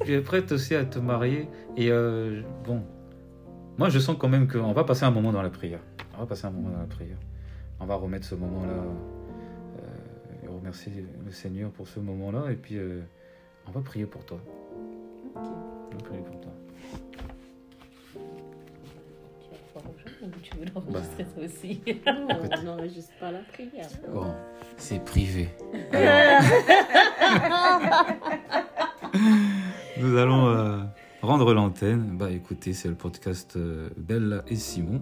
[0.05, 1.49] tu es prête aussi à te marier.
[1.77, 2.83] Et euh, bon,
[3.79, 5.79] moi, je sens quand même qu'on va passer un moment dans la prière.
[6.17, 7.17] On va passer un moment dans la prière.
[7.81, 10.93] On va remettre ce moment-là euh, et remercier
[11.25, 12.51] le Seigneur pour ce moment-là.
[12.51, 13.01] Et puis, euh,
[13.69, 14.41] on va prier pour toi.
[15.37, 15.43] Ok.
[15.45, 16.53] On va prier pour toi.
[19.79, 23.89] Soir ou tu veux l'enregistrer ça aussi Non, on n'enregistre pas la prière.
[24.13, 24.27] Bon,
[24.77, 25.49] c'est privé.
[30.01, 30.79] Nous allons euh,
[31.23, 32.17] rendre l'antenne.
[32.17, 35.01] Bah écoutez, c'est le podcast euh, Bella et Simon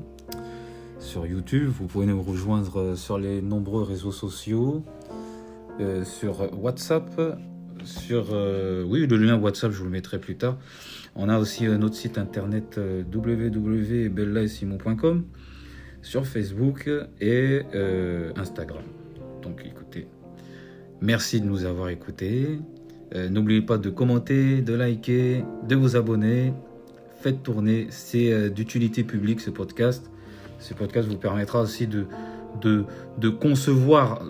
[0.98, 1.68] sur YouTube.
[1.68, 4.82] Vous pouvez nous rejoindre euh, sur les nombreux réseaux sociaux,
[5.80, 7.20] euh, sur WhatsApp,
[7.84, 10.58] sur euh, oui le lien WhatsApp je vous le mettrai plus tard.
[11.14, 15.24] On a aussi notre site internet euh, www.bellaetsimon.com
[16.02, 18.82] sur Facebook et euh, Instagram.
[19.42, 20.08] Donc écoutez,
[21.00, 22.58] merci de nous avoir écoutés.
[23.30, 26.52] N'oubliez pas de commenter, de liker, de vous abonner.
[27.20, 30.10] Faites tourner, c'est d'utilité publique ce podcast.
[30.58, 34.24] Ce podcast vous permettra aussi de concevoir,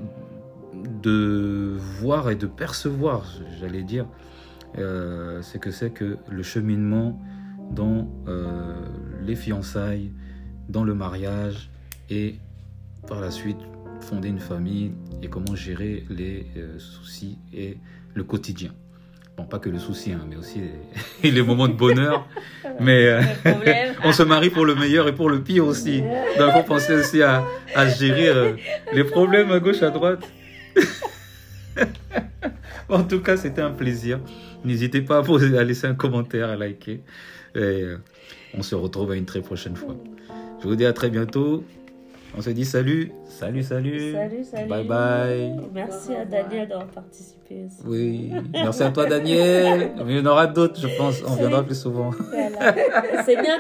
[0.87, 3.24] de voir et de percevoir,
[3.61, 4.07] j'allais dire,
[4.78, 7.20] euh, ce que c'est que le cheminement
[7.70, 8.74] dans euh,
[9.22, 10.12] les fiançailles,
[10.68, 11.70] dans le mariage
[12.11, 12.37] et
[13.07, 13.59] par la suite
[14.01, 17.78] fonder une famille et comment gérer les euh, soucis et
[18.14, 18.72] le quotidien.
[19.37, 20.61] Bon, pas que le souci, hein, mais aussi
[21.22, 22.26] les, les moments de bonheur.
[22.80, 23.20] mais euh,
[24.05, 26.03] on se marie pour le meilleur et pour le pire aussi.
[26.39, 28.53] Donc, faut penser aussi à, à gérer euh,
[28.95, 30.26] les problèmes à gauche, à droite.
[32.89, 34.20] en tout cas, c'était un plaisir.
[34.64, 37.03] N'hésitez pas à, poser, à laisser un commentaire, à liker.
[37.55, 37.99] Et euh,
[38.55, 39.97] on se retrouve à une très prochaine fois.
[40.62, 41.64] Je vous dis à très bientôt.
[42.37, 43.12] On se dit salut.
[43.29, 44.12] Salut, salut.
[44.12, 44.68] Salut, salut.
[44.68, 45.57] Bye bye.
[45.72, 47.83] Merci à Daniel d'avoir participé aussi.
[47.85, 49.93] Oui, merci à toi Daniel.
[50.07, 51.22] Il y en aura d'autres, je pense.
[51.27, 52.11] On viendra plus souvent.
[52.11, 52.74] Voilà.
[53.24, 53.59] C'est bien.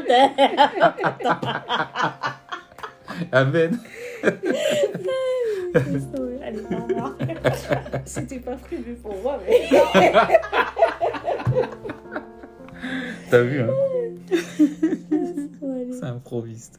[3.32, 3.78] Amen.
[6.46, 6.62] Allez.
[8.04, 9.68] C'était pas prévu pour moi, mais.
[13.30, 13.70] T'as vu, hein?
[15.90, 16.78] C'est improviste.